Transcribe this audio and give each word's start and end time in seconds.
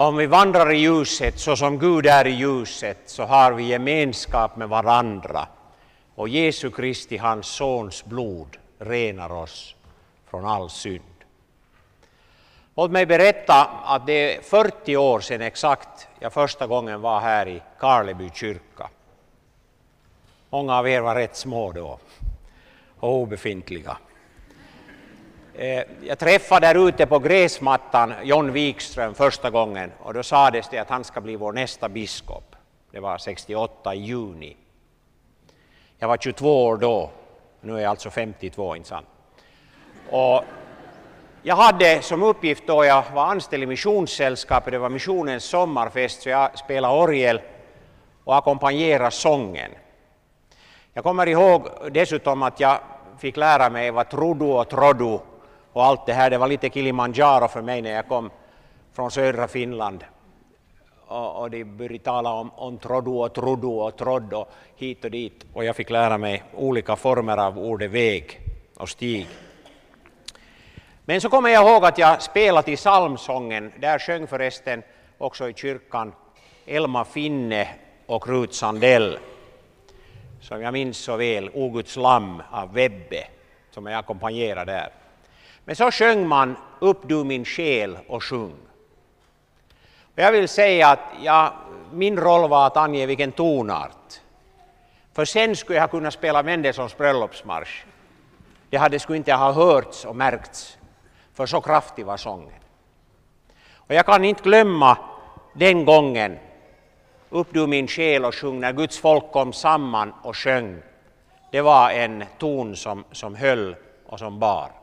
Om 0.00 0.16
vi 0.16 0.26
vandrar 0.26 0.72
i 0.72 0.76
ljuset 0.76 1.38
så 1.38 1.56
som 1.56 1.78
Gud 1.78 2.06
är 2.06 2.26
i 2.26 2.30
ljuset 2.30 2.98
så 3.06 3.22
har 3.24 3.52
vi 3.52 3.62
gemenskap 3.62 4.56
med 4.56 4.68
varandra. 4.68 5.46
Och 6.14 6.28
Jesu 6.28 6.70
Kristi, 6.70 7.16
hans 7.16 7.46
sons 7.46 8.04
blod, 8.04 8.56
renar 8.78 9.32
oss 9.32 9.74
från 10.30 10.44
all 10.44 10.70
synd. 10.70 11.24
Låt 12.76 12.90
mig 12.90 13.06
berätta 13.06 13.64
att 13.84 14.06
det 14.06 14.36
är 14.36 14.42
40 14.42 14.96
år 14.96 15.20
sedan 15.20 15.40
exakt 15.40 16.08
jag 16.18 16.32
första 16.32 16.66
gången 16.66 17.00
var 17.00 17.20
här 17.20 17.48
i 17.48 17.62
Karleby 17.78 18.30
kyrka. 18.34 18.88
Många 20.50 20.76
av 20.76 20.88
er 20.88 21.00
var 21.00 21.14
rätt 21.14 21.36
små 21.36 21.72
då 21.72 21.98
och 23.00 23.14
obefintliga. 23.14 23.96
Eh, 25.60 25.84
jag 26.02 26.18
träffade 26.18 26.66
där 26.66 26.88
ute 26.88 27.06
på 27.06 27.18
gräsmattan 27.18 28.14
John 28.22 28.52
Wikström 28.52 29.14
första 29.14 29.50
gången 29.50 29.92
och 29.98 30.14
då 30.14 30.22
sades 30.22 30.68
det 30.70 30.78
att 30.78 30.88
han 30.88 31.04
ska 31.04 31.20
bli 31.20 31.36
vår 31.36 31.52
nästa 31.52 31.88
biskop. 31.88 32.56
Det 32.90 33.00
var 33.00 33.18
68 33.18 33.94
i 33.94 33.98
juni. 33.98 34.56
Jag 35.98 36.08
var 36.08 36.16
22 36.16 36.66
år 36.66 36.76
då, 36.76 37.10
nu 37.60 37.76
är 37.76 37.80
jag 37.80 37.90
alltså 37.90 38.10
52, 38.10 38.76
inte 38.76 38.88
sant? 38.88 39.06
Och 40.10 40.44
jag 41.42 41.56
hade 41.56 42.02
som 42.02 42.22
uppgift 42.22 42.66
då 42.66 42.84
jag 42.84 43.04
var 43.14 43.24
anställd 43.24 43.62
i 43.62 43.66
missionssällskapet, 43.66 44.72
det 44.72 44.78
var 44.78 44.88
missionens 44.88 45.44
sommarfest, 45.44 46.22
så 46.22 46.28
jag 46.28 46.58
spelade 46.58 46.94
orgel 46.94 47.40
och 48.24 48.36
ackompanjerade 48.36 49.10
sången. 49.10 49.70
Jag 50.92 51.04
kommer 51.04 51.26
ihåg 51.26 51.68
dessutom 51.90 52.42
att 52.42 52.60
jag 52.60 52.78
fick 53.18 53.36
lära 53.36 53.70
mig 53.70 53.90
vad 53.90 54.08
trudu 54.08 54.44
och 54.44 54.68
trodu 54.68 55.18
och 55.72 55.84
allt 55.84 56.06
det 56.06 56.12
här. 56.12 56.30
Det 56.30 56.38
var 56.38 56.48
lite 56.48 56.70
Kilimanjaro 56.70 57.48
för 57.48 57.62
mig 57.62 57.82
när 57.82 57.90
jag 57.90 58.08
kom 58.08 58.30
från 58.92 59.10
södra 59.10 59.48
Finland. 59.48 60.04
Och, 61.06 61.40
och 61.40 61.50
de 61.50 61.64
började 61.64 61.98
tala 61.98 62.32
om, 62.32 62.50
om 62.54 62.78
trodu 62.78 63.10
och 63.10 63.34
trudu 63.34 63.66
och 63.66 63.96
trodd 63.96 64.32
och 64.32 64.48
hit 64.76 65.04
och 65.04 65.10
dit. 65.10 65.46
Och 65.52 65.64
jag 65.64 65.76
fick 65.76 65.90
lära 65.90 66.18
mig 66.18 66.42
olika 66.54 66.96
former 66.96 67.36
av 67.36 67.58
ordet 67.58 67.90
väg 67.90 68.40
och 68.76 68.88
stig. 68.88 69.26
Men 71.04 71.20
så 71.20 71.28
kommer 71.28 71.50
jag 71.50 71.68
ihåg 71.68 71.84
att 71.84 71.98
jag 71.98 72.22
spelade 72.22 72.72
i 72.72 72.76
psalmsången. 72.76 73.72
Där 73.78 73.98
sjöng 73.98 74.26
förresten 74.26 74.82
också 75.18 75.48
i 75.48 75.54
kyrkan 75.54 76.12
Elma 76.66 77.04
Finne 77.04 77.68
och 78.06 78.28
Rut 78.28 78.54
Sandell 78.54 79.18
som 80.40 80.62
jag 80.62 80.72
minns 80.72 80.98
så 80.98 81.16
väl, 81.16 81.50
O 81.54 81.70
Guds 81.70 81.96
lamm 81.96 82.42
av 82.50 82.72
Webbe, 82.72 83.24
som 83.70 83.86
jag 83.86 83.98
ackompanjerade 83.98 84.72
där. 84.72 84.92
Men 85.64 85.76
så 85.76 85.90
sjöng 85.90 86.28
man 86.28 86.56
Upp 86.80 87.08
du 87.08 87.24
min 87.24 87.44
själ 87.44 87.98
och 88.08 88.24
sjung. 88.24 88.56
Och 90.02 90.18
jag 90.18 90.32
vill 90.32 90.48
säga 90.48 90.88
att 90.88 90.98
jag, 91.22 91.52
min 91.92 92.16
roll 92.16 92.50
var 92.50 92.66
att 92.66 92.76
ange 92.76 93.06
vilken 93.06 93.32
tonart. 93.32 94.20
För 95.12 95.24
sen 95.24 95.56
skulle 95.56 95.78
jag 95.78 95.90
kunna 95.90 96.10
spela 96.10 96.42
Mendelssohns 96.42 96.96
bröllopsmarsch. 96.96 97.84
Det 98.70 98.76
hade 98.76 98.98
skulle 98.98 99.16
inte 99.16 99.32
ha 99.32 99.52
hörts 99.52 100.04
och 100.04 100.16
märkts, 100.16 100.78
för 101.34 101.46
så 101.46 101.60
kraftig 101.60 102.06
var 102.06 102.16
sången. 102.16 102.60
Och 103.74 103.94
jag 103.94 104.06
kan 104.06 104.24
inte 104.24 104.42
glömma 104.42 104.98
den 105.52 105.84
gången 105.84 106.38
upp 107.30 107.48
du 107.50 107.66
min 107.66 107.88
själ 107.88 108.24
och 108.24 108.34
sjung 108.34 108.60
när 108.60 108.72
Guds 108.72 108.98
folk 108.98 109.32
kom 109.32 109.52
samman 109.52 110.14
och 110.22 110.36
sjöng. 110.36 110.82
Det 111.50 111.60
var 111.60 111.90
en 111.90 112.24
ton 112.38 112.76
som, 112.76 113.04
som 113.12 113.34
höll 113.34 113.76
och 114.06 114.18
som 114.18 114.38
bar. 114.38 114.79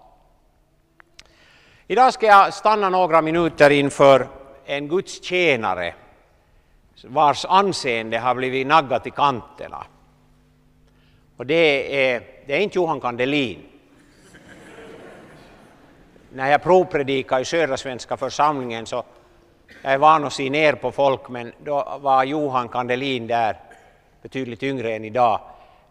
Idag 1.89 2.13
ska 2.13 2.25
jag 2.25 2.53
stanna 2.53 2.89
några 2.89 3.21
minuter 3.21 3.69
inför 3.69 4.27
en 4.65 4.87
Guds 4.87 5.23
tjänare 5.23 5.93
vars 7.03 7.45
anseende 7.45 8.19
har 8.19 8.35
blivit 8.35 8.67
naggat 8.67 9.07
i 9.07 9.11
kanterna. 9.11 9.85
Och 11.37 11.45
det 11.45 12.05
är, 12.05 12.23
det 12.47 12.53
är 12.53 12.59
inte 12.59 12.75
Johan 12.75 13.01
Kandelin. 13.01 13.61
När 16.29 16.51
jag 16.51 16.63
provpredikade 16.63 17.41
i 17.41 17.45
Södra 17.45 17.77
Svenska 17.77 18.17
församlingen 18.17 18.85
så 18.85 19.03
jag 19.81 19.93
är 19.93 19.97
van 19.97 20.23
att 20.23 20.33
se 20.33 20.49
ner 20.49 20.73
på 20.73 20.91
folk, 20.91 21.29
men 21.29 21.53
då 21.63 21.99
var 22.01 22.23
Johan 22.23 22.69
Kandelin 22.69 23.27
där, 23.27 23.57
betydligt 24.21 24.63
yngre 24.63 24.95
än 24.95 25.05
idag. 25.05 25.39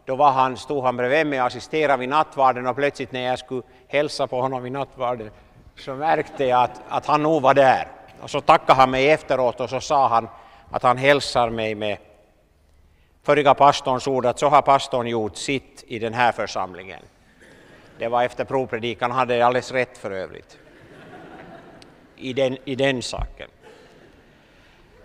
Då 0.05 0.17
var 0.17 0.31
han, 0.31 0.57
stod 0.57 0.84
han 0.84 0.97
bredvid 0.97 1.27
mig 1.27 1.41
och 1.41 1.47
assisterade 1.47 1.99
vid 1.99 2.09
nattvarden 2.09 2.67
och 2.67 2.77
plötsligt 2.77 3.13
när 3.13 3.21
jag 3.21 3.39
skulle 3.39 3.63
hälsa 3.89 4.27
på 4.27 4.41
honom 4.41 4.63
vid 4.63 4.73
nattvarden 4.73 5.31
så 5.79 5.95
märkte 5.95 6.45
jag 6.45 6.63
att, 6.63 6.83
att 6.89 7.07
han 7.07 7.23
nog 7.23 7.43
var 7.43 7.55
där. 7.55 7.89
Och 8.21 8.31
så 8.31 8.41
tackade 8.41 8.73
han 8.73 8.91
mig 8.91 9.11
efteråt 9.11 9.61
och 9.61 9.71
så 9.71 9.81
sa 9.81 10.09
han 10.09 10.29
att 10.71 10.83
han 10.83 10.99
hälsar 10.99 11.51
mig 11.51 11.75
med 11.75 11.99
förriga 13.23 13.55
pastorns 13.55 14.07
ord 14.07 14.27
att 14.27 14.39
så 14.39 14.49
har 14.49 14.63
pastorn 14.63 15.07
gjort 15.07 15.37
sitt 15.37 15.85
i 15.87 15.99
den 15.99 16.15
här 16.15 16.33
församlingen. 16.33 17.03
Det 17.99 18.09
var 18.09 18.23
efter 18.23 18.45
provpredikan, 18.45 19.11
han 19.11 19.19
hade 19.19 19.47
alldeles 19.47 19.73
rätt 19.73 19.99
för 19.99 20.11
övrigt 20.11 20.59
i 22.17 22.33
den, 22.33 22.59
i 22.65 22.75
den 22.75 23.03
saken. 23.03 23.49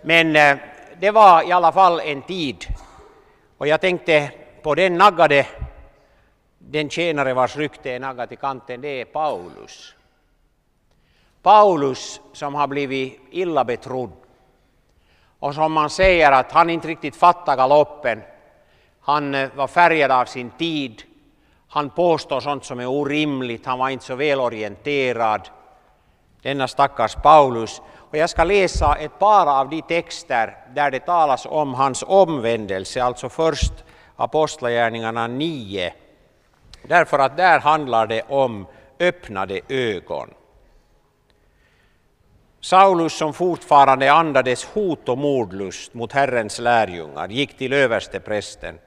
Men 0.02 0.36
eh, 0.36 0.58
det 1.00 1.12
var 1.12 1.50
i 1.50 1.52
alla 1.52 1.72
fall 1.72 2.00
en 2.00 2.22
tid. 2.22 2.66
Och 3.58 3.68
jag 3.68 3.82
tänkte 3.82 4.32
på 4.62 4.76
den 4.76 4.98
naggade, 4.98 5.48
den 6.58 6.90
tjänare 6.90 7.34
vars 7.34 7.56
rykte 7.56 7.92
är 7.92 8.00
naggat 8.00 8.32
i 8.32 8.36
kanten, 8.36 8.82
det 8.82 9.02
är 9.02 9.06
Paulus. 9.06 9.96
Paulus 11.44 12.22
som 12.34 12.56
har 12.56 12.68
blivit 12.68 13.20
illa 13.32 13.64
betrodd. 13.64 14.12
Och 15.40 15.56
som 15.56 15.74
man 15.74 15.90
säger 15.90 16.32
att 16.32 16.52
han 16.52 16.70
inte 16.70 16.88
riktigt 16.88 17.16
fattade 17.16 17.58
galoppen. 17.58 18.22
Han 19.02 19.36
eh, 19.36 19.50
var 19.56 19.68
färgad 19.68 20.12
av 20.12 20.26
sin 20.26 20.50
tid. 20.50 21.04
Han 21.68 21.90
påstår 21.90 22.40
sånt 22.40 22.66
som 22.66 22.80
är 22.80 22.88
orimligt, 22.88 23.66
han 23.66 23.80
var 23.80 23.90
inte 23.90 24.06
så 24.06 24.16
välorienterad. 24.16 25.50
Denna 26.42 26.68
stackars 26.68 27.16
Paulus. 27.16 27.82
Och 27.96 28.18
jag 28.18 28.30
ska 28.30 28.44
läsa 28.44 28.96
ett 28.96 29.20
par 29.20 29.60
av 29.60 29.70
de 29.70 29.82
texter 29.82 30.58
där 30.76 30.92
det 30.92 31.00
talas 31.00 31.46
om 31.46 31.74
hans 31.74 32.04
omvändelse, 32.08 33.04
alltså 33.04 33.30
först 33.30 33.74
Apostlagärningarna 34.16 35.28
9, 35.28 35.94
därför 36.84 37.20
att 37.20 37.38
där 37.38 37.60
handlar 37.60 38.08
det 38.08 38.22
om 38.30 38.68
öppnade 39.00 39.60
ögon. 39.70 40.30
Saulus 42.62 43.14
som 43.14 43.34
fortfarande 43.34 44.12
andades 44.12 44.66
hot 44.66 45.10
och 45.10 45.18
mordlust 45.18 45.94
mot 45.94 46.12
Herrens 46.12 46.60
lärjungar 46.60 47.28
gick 47.28 47.58
till 47.58 47.74
översteprästen 47.74 48.80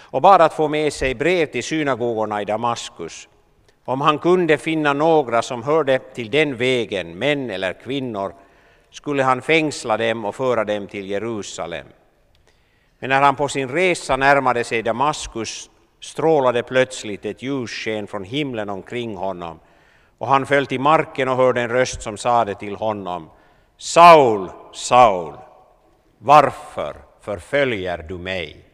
och 0.00 0.22
bad 0.22 0.40
att 0.40 0.54
få 0.54 0.68
med 0.68 0.92
sig 0.92 1.14
brev 1.14 1.46
till 1.46 1.64
synagogorna 1.64 2.42
i 2.42 2.44
Damaskus 2.44 3.28
om 3.84 4.00
han 4.00 4.18
kunde 4.18 4.58
finna 4.58 4.92
några 4.92 5.42
som 5.42 5.62
hörde 5.62 5.98
till 5.98 6.30
den 6.30 6.56
vägen, 6.56 7.18
män 7.18 7.50
eller 7.50 7.72
kvinnor, 7.72 8.34
skulle 8.90 9.22
han 9.22 9.42
fängsla 9.42 9.96
dem 9.96 10.24
och 10.24 10.34
föra 10.34 10.64
dem 10.64 10.86
till 10.86 11.10
Jerusalem. 11.10 11.86
Men 12.98 13.10
när 13.10 13.22
han 13.22 13.36
på 13.36 13.48
sin 13.48 13.68
resa 13.68 14.16
närmade 14.16 14.64
sig 14.64 14.82
Damaskus 14.82 15.70
strålade 16.00 16.62
plötsligt 16.62 17.24
ett 17.24 17.42
ljussken 17.42 18.06
från 18.06 18.24
himlen 18.24 18.68
omkring 18.68 19.16
honom 19.16 19.60
och 20.22 20.28
han 20.28 20.46
föll 20.46 20.66
till 20.66 20.80
marken 20.80 21.28
och 21.28 21.36
hörde 21.36 21.60
en 21.60 21.68
röst 21.68 22.02
som 22.02 22.16
sade 22.16 22.54
till 22.54 22.76
honom 22.76 23.30
Saul, 23.76 24.50
Saul, 24.72 25.34
varför 26.18 26.96
förföljer 27.20 27.98
du 28.08 28.18
mig? 28.18 28.64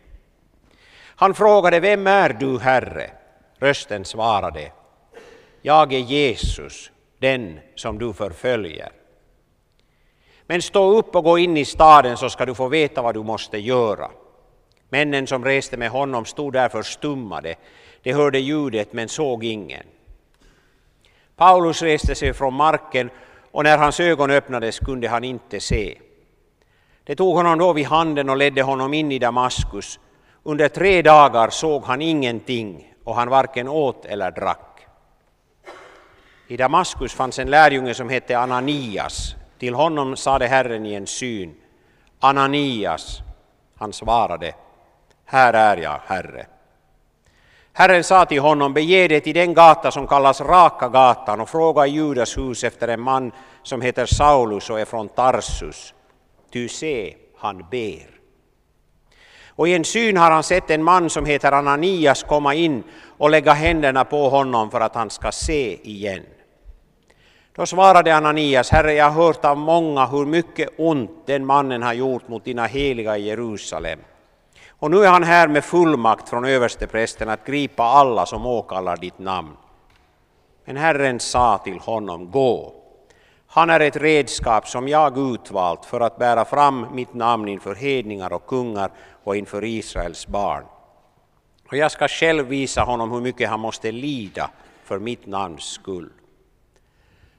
Han 1.05 1.35
frågade, 1.35 1.81
vem 1.81 2.07
är 2.07 2.29
du, 2.29 2.59
Herre? 2.59 3.11
Rösten 3.59 4.05
svarade, 4.05 4.73
jag 5.63 5.93
är 5.93 5.99
Jesus, 5.99 6.91
den 7.19 7.61
som 7.75 7.99
du 7.99 8.13
förföljer. 8.13 8.93
Men 10.47 10.63
stå 10.63 10.99
upp 10.99 11.17
och 11.17 11.25
gå 11.25 11.39
in 11.39 11.57
i 11.57 11.65
staden 11.65 12.17
så 12.17 12.31
ska 12.31 12.47
du 12.47 12.55
få 12.55 12.69
veta 12.69 13.03
vad 13.03 13.15
du 13.15 13.23
måste 13.23 13.59
göra. 13.59 14.11
Männen 14.89 15.27
som 15.27 15.45
reste 15.45 15.77
med 15.77 15.91
honom 15.91 16.25
stod 16.25 16.53
där 16.53 16.69
förstummade. 16.69 17.55
De 18.03 18.13
hörde 18.13 18.39
ljudet 18.39 18.93
men 18.93 19.09
såg 19.09 19.45
ingen. 19.45 19.87
Paulus 21.39 21.83
reste 21.83 22.15
sig 22.15 22.33
från 22.33 22.55
marken 22.55 23.11
och 23.51 23.65
när 23.65 23.79
hans 23.79 24.01
ögon 24.01 24.31
öppnades 24.31 24.79
kunde 24.79 25.09
han 25.09 25.25
inte 25.25 25.61
se. 25.61 25.99
De 27.05 27.17
tog 27.17 27.37
honom 27.37 27.59
då 27.59 27.73
vid 27.73 27.87
handen 27.87 28.31
och 28.31 28.37
ledde 28.37 28.63
honom 28.63 28.95
in 28.95 29.13
i 29.13 29.19
Damaskus. 29.19 30.01
Under 30.43 30.69
tre 30.69 31.03
dagar 31.03 31.51
såg 31.51 31.85
han 31.85 32.03
ingenting 32.03 32.95
och 33.05 33.15
han 33.15 33.29
varken 33.29 33.69
åt 33.69 34.05
eller 34.05 34.31
drack. 34.31 34.87
I 36.49 36.57
Damaskus 36.57 37.15
fanns 37.15 37.39
en 37.39 37.51
lärjunge 37.51 37.95
som 37.95 38.09
hette 38.09 38.39
Ananias. 38.39 39.35
Till 39.59 39.75
honom 39.75 40.17
sade 40.17 40.47
Herren 40.47 40.87
i 40.87 40.95
en 40.95 41.07
syn, 41.07 41.55
Ananias. 42.21 43.19
Han 43.77 43.93
svarade, 43.93 44.55
här 45.25 45.53
är 45.53 45.77
jag, 45.83 46.01
Herre. 46.07 46.47
Herren 47.79 48.05
sa 48.05 48.25
till 48.25 48.41
honom, 48.41 48.75
bege 48.75 49.09
dig 49.09 49.21
till 49.21 49.35
den 49.35 49.55
gata 49.55 49.91
som 49.91 50.07
kallas 50.07 50.41
Raka 50.41 50.89
gatan 50.89 51.41
och 51.41 51.49
fråga 51.49 51.87
i 51.87 51.91
Judas 51.91 52.39
hus 52.39 52.65
efter 52.65 52.89
en 52.89 53.01
man 53.01 53.33
som 53.63 53.81
heter 53.81 54.07
Saulus 54.07 54.71
och 54.71 54.81
är 54.81 54.85
från 54.85 55.09
Tarsus. 55.09 55.95
ty 56.53 56.69
se, 56.69 57.17
han 57.39 57.67
ber. 57.71 58.11
Och 59.47 59.69
i 59.69 59.75
en 59.75 59.85
syn 59.85 60.17
har 60.17 60.31
han 60.31 60.43
sett 60.43 60.71
en 60.71 60.83
man 60.83 61.11
som 61.11 61.27
heter 61.27 61.53
Ananias 61.53 62.23
komma 62.23 62.55
in 62.55 62.83
och 63.19 63.31
lägga 63.31 63.53
händerna 63.53 64.05
på 64.05 64.29
honom 64.29 64.71
för 64.71 64.81
att 64.81 64.95
han 64.95 65.11
ska 65.11 65.33
se 65.33 65.89
igen. 65.89 66.23
Då 67.57 67.67
svarade 67.67 68.17
Ananias, 68.17 68.71
Herre, 68.71 68.93
jag 68.93 69.11
har 69.11 69.25
hört 69.25 69.45
av 69.45 69.57
många 69.57 70.07
hur 70.07 70.27
mycket 70.27 70.69
ont 70.79 71.27
den 71.27 71.47
mannen 71.47 71.83
har 71.83 71.93
gjort 71.93 72.29
mot 72.29 72.45
dina 72.45 72.67
heliga 72.67 73.17
i 73.19 73.27
Jerusalem. 73.27 73.99
Och 74.79 74.91
nu 74.91 75.05
är 75.05 75.09
han 75.09 75.23
här 75.23 75.49
med 75.49 75.65
fullmakt 75.65 76.29
från 76.29 76.45
översteprästen 76.45 77.29
att 77.29 77.47
gripa 77.47 77.83
alla 77.83 78.27
som 78.27 78.47
åkallar 78.47 78.97
ditt 78.97 79.19
namn. 79.19 79.57
Men 80.65 80.77
Herren 80.77 81.21
sa 81.21 81.59
till 81.59 81.79
honom, 81.79 82.31
gå. 82.31 82.75
Han 83.47 83.71
är 83.71 83.81
ett 83.81 83.97
redskap 83.97 84.69
som 84.69 84.89
jag 84.89 85.19
utvalt 85.19 85.85
för 85.85 86.01
att 86.01 86.19
bära 86.19 86.45
fram 86.45 86.87
mitt 86.93 87.15
namn 87.15 87.49
inför 87.49 87.75
hedningar 87.75 88.33
och 88.33 88.47
kungar 88.47 88.91
och 89.25 89.37
inför 89.37 89.65
Israels 89.65 90.27
barn. 90.27 90.65
Och 91.69 91.77
jag 91.77 91.93
ska 91.93 92.09
själv 92.09 92.47
visa 92.47 92.83
honom 92.83 93.11
hur 93.11 93.21
mycket 93.21 93.49
han 93.49 93.61
måste 93.61 93.93
lida 93.93 94.51
för 94.85 94.99
mitt 94.99 95.27
namns 95.27 95.65
skull. 95.65 96.11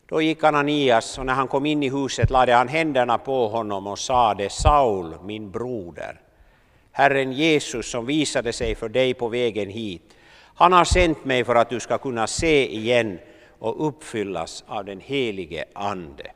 Då 0.05 0.21
gick 0.21 0.43
Ananias 0.43 1.17
och 1.17 1.25
när 1.25 1.33
han 1.33 1.47
kom 1.47 1.65
in 1.65 1.83
i 1.83 1.89
huset 1.89 2.29
lade 2.29 2.53
han 2.53 2.67
händerna 2.67 3.17
på 3.17 3.47
honom 3.47 3.87
och 3.87 3.99
sade 3.99 4.49
Saul, 4.49 5.15
min 5.23 5.51
broder, 5.51 6.21
Herren 6.91 7.31
Jesus 7.31 7.91
som 7.91 8.05
visade 8.05 8.53
sig 8.53 8.75
för 8.75 8.89
dig 8.89 9.13
på 9.13 9.27
vägen 9.27 9.69
hit, 9.69 10.01
han 10.55 10.73
har 10.73 10.85
sänt 10.85 11.25
mig 11.25 11.43
för 11.43 11.55
att 11.55 11.69
du 11.69 11.79
ska 11.79 11.97
kunna 11.97 12.27
se 12.27 12.75
igen 12.75 13.19
och 13.59 13.87
uppfyllas 13.87 14.63
av 14.67 14.85
den 14.85 14.99
helige 14.99 15.65
Ande. 15.73 16.31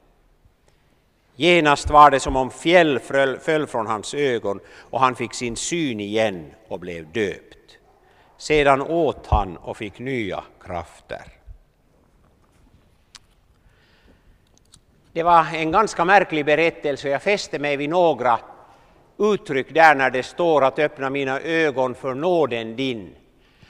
Genast 1.36 1.90
var 1.90 2.12
det 2.12 2.20
som 2.20 2.36
om 2.36 2.52
fjäll 2.52 3.00
föll 3.40 3.68
från 3.68 3.88
hans 3.88 4.14
ögon 4.14 4.60
och 4.68 5.00
han 5.00 5.16
fick 5.16 5.34
sin 5.34 5.56
syn 5.56 6.00
igen 6.00 6.54
och 6.68 6.80
blev 6.80 7.12
döpt. 7.12 7.78
Sedan 8.38 8.82
åt 8.82 9.28
han 9.28 9.58
och 9.58 9.78
fick 9.78 10.00
nya 10.00 10.44
krafter. 10.62 11.24
Det 15.14 15.24
var 15.24 15.46
en 15.54 15.72
ganska 15.72 16.06
märklig 16.06 16.46
berättelse. 16.46 17.10
Jag 17.10 17.22
fäste 17.22 17.60
mig 17.60 17.78
vid 17.78 17.90
några 17.90 18.40
uttryck 19.24 19.74
där 19.74 19.96
när 19.96 20.10
det 20.10 20.24
står 20.24 20.64
att 20.64 20.80
öppna 20.80 21.10
mina 21.10 21.40
ögon 21.40 21.96
för 21.96 22.14
nåden 22.14 22.76
din. 22.76 23.16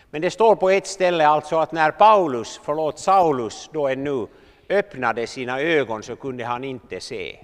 Men 0.09 0.21
det 0.21 0.31
står 0.31 0.55
på 0.55 0.69
ett 0.69 0.87
ställe 0.87 1.27
alltså 1.27 1.57
att 1.57 1.71
när 1.71 1.91
Paulus, 1.91 2.61
förlåt 2.63 2.99
Saulus 2.99 3.69
då 3.73 3.87
ännu, 3.87 4.27
öppnade 4.69 5.27
sina 5.27 5.59
ögon 5.59 6.03
så 6.03 6.15
kunde 6.15 6.45
han 6.45 6.63
inte 6.63 6.99
se. 6.99 7.39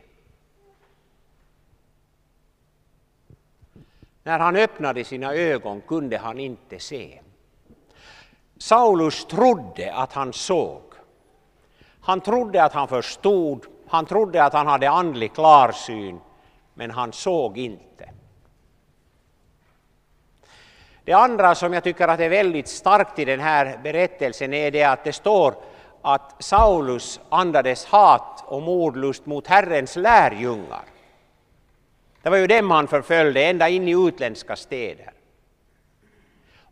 När 4.24 4.40
han 4.40 4.56
öppnade 4.56 5.04
sina 5.04 5.34
ögon 5.34 5.82
kunde 5.82 6.18
han 6.18 6.40
inte 6.40 6.80
se. 6.80 7.20
Saulus 8.58 9.26
trodde 9.26 9.94
att 9.94 10.14
han 10.14 10.34
såg. 10.34 10.82
Han 12.02 12.22
trodde 12.22 12.64
att 12.64 12.74
han 12.74 12.88
förstod, 12.88 13.66
han 13.88 14.06
trodde 14.06 14.44
att 14.44 14.54
han 14.54 14.68
hade 14.68 14.90
andlig 14.90 15.34
klarsyn, 15.34 16.20
men 16.80 16.92
han 16.92 17.14
såg 17.14 17.58
inte. 17.58 18.10
Det 21.04 21.14
andra 21.14 21.56
som 21.56 21.74
jag 21.74 21.84
tycker 21.84 22.08
att 22.08 22.20
är 22.20 22.30
väldigt 22.30 22.68
starkt 22.68 23.20
i 23.20 23.26
den 23.26 23.40
här 23.40 23.80
berättelsen 23.84 24.54
är 24.54 24.72
det 24.72 24.84
att 24.84 25.04
det 25.04 25.14
står 25.14 25.54
att 26.02 26.44
Saulus 26.44 27.20
andades 27.30 27.86
hat 27.86 28.44
och 28.48 28.62
mordlust 28.62 29.26
mot 29.26 29.48
Herrens 29.48 29.96
lärjungar. 29.96 30.84
Det 32.22 32.30
var 32.30 32.38
ju 32.38 32.48
dem 32.48 32.72
han 32.72 32.88
förföljde 32.88 33.44
ända 33.44 33.70
in 33.70 33.88
i 33.88 34.08
utländska 34.08 34.56
städer. 34.56 35.12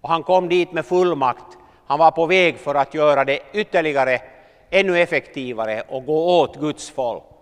Och 0.01 0.09
han 0.09 0.23
kom 0.23 0.49
dit 0.49 0.71
med 0.71 0.85
fullmakt. 0.85 1.57
Han 1.87 1.99
var 1.99 2.11
på 2.11 2.25
väg 2.25 2.57
för 2.57 2.75
att 2.75 2.93
göra 2.93 3.25
det 3.25 3.39
ytterligare 3.53 4.21
ännu 4.69 4.99
effektivare 4.99 5.83
och 5.87 6.05
gå 6.05 6.41
åt 6.41 6.55
Guds 6.55 6.89
folk. 6.89 7.36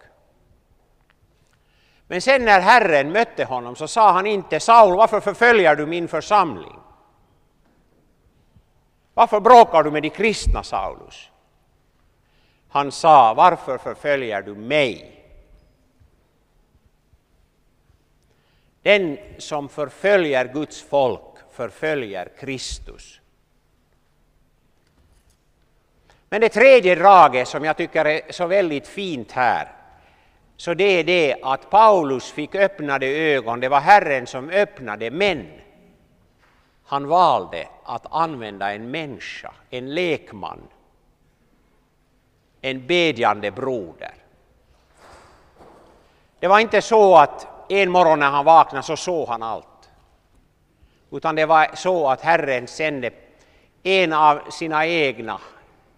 Men 2.07 2.21
sen 2.21 2.45
när 2.45 2.61
Herren 2.61 3.11
mötte 3.11 3.43
honom 3.43 3.75
så 3.75 3.87
sa 3.87 4.11
han 4.11 4.27
inte 4.27 4.59
Saul, 4.59 4.97
varför 4.97 5.19
förföljer 5.19 5.75
du 5.75 5.85
min 5.85 6.07
församling? 6.07 6.79
Varför 9.13 9.39
bråkar 9.39 9.83
du 9.83 9.91
med 9.91 10.03
de 10.03 10.09
kristna, 10.09 10.63
Saulus? 10.63 11.29
Han 12.69 12.91
sa, 12.91 13.33
varför 13.33 13.77
förföljer 13.77 14.41
du 14.41 14.55
mig? 14.55 15.11
Den 18.81 19.17
som 19.37 19.69
förföljer 19.69 20.53
Guds 20.53 20.81
folk 20.81 21.35
förföljer 21.51 22.31
Kristus. 22.39 23.21
Men 26.29 26.41
det 26.41 26.49
tredje 26.49 26.95
draget 26.95 27.47
som 27.47 27.63
jag 27.63 27.77
tycker 27.77 28.05
är 28.05 28.31
så 28.31 28.47
väldigt 28.47 28.87
fint 28.87 29.31
här, 29.31 29.74
så 30.57 30.73
det 30.73 30.83
är 30.83 31.03
det 31.03 31.35
att 31.41 31.69
Paulus 31.69 32.31
fick 32.31 32.55
öppnade 32.55 33.05
ögon, 33.05 33.59
det 33.59 33.69
var 33.69 33.79
Herren 33.79 34.27
som 34.27 34.49
öppnade, 34.49 35.11
men 35.11 35.47
han 36.85 37.07
valde 37.07 37.67
att 37.83 38.05
använda 38.13 38.73
en 38.73 38.91
människa, 38.91 39.51
en 39.69 39.93
lekman, 39.93 40.61
en 42.61 42.87
bedjande 42.87 43.51
broder. 43.51 44.13
Det 46.39 46.47
var 46.47 46.59
inte 46.59 46.81
så 46.81 47.15
att 47.15 47.47
en 47.69 47.91
morgon 47.91 48.19
när 48.19 48.29
han 48.29 48.45
vaknade 48.45 48.83
så 48.83 48.97
såg 48.97 49.27
han 49.27 49.43
allt. 49.43 49.65
Utan 51.11 51.35
det 51.35 51.45
var 51.45 51.75
så 51.75 52.09
att 52.09 52.21
Herren 52.21 52.67
sände 52.67 53.11
en 53.83 54.13
av 54.13 54.49
sina 54.49 54.85
egna, 54.85 55.41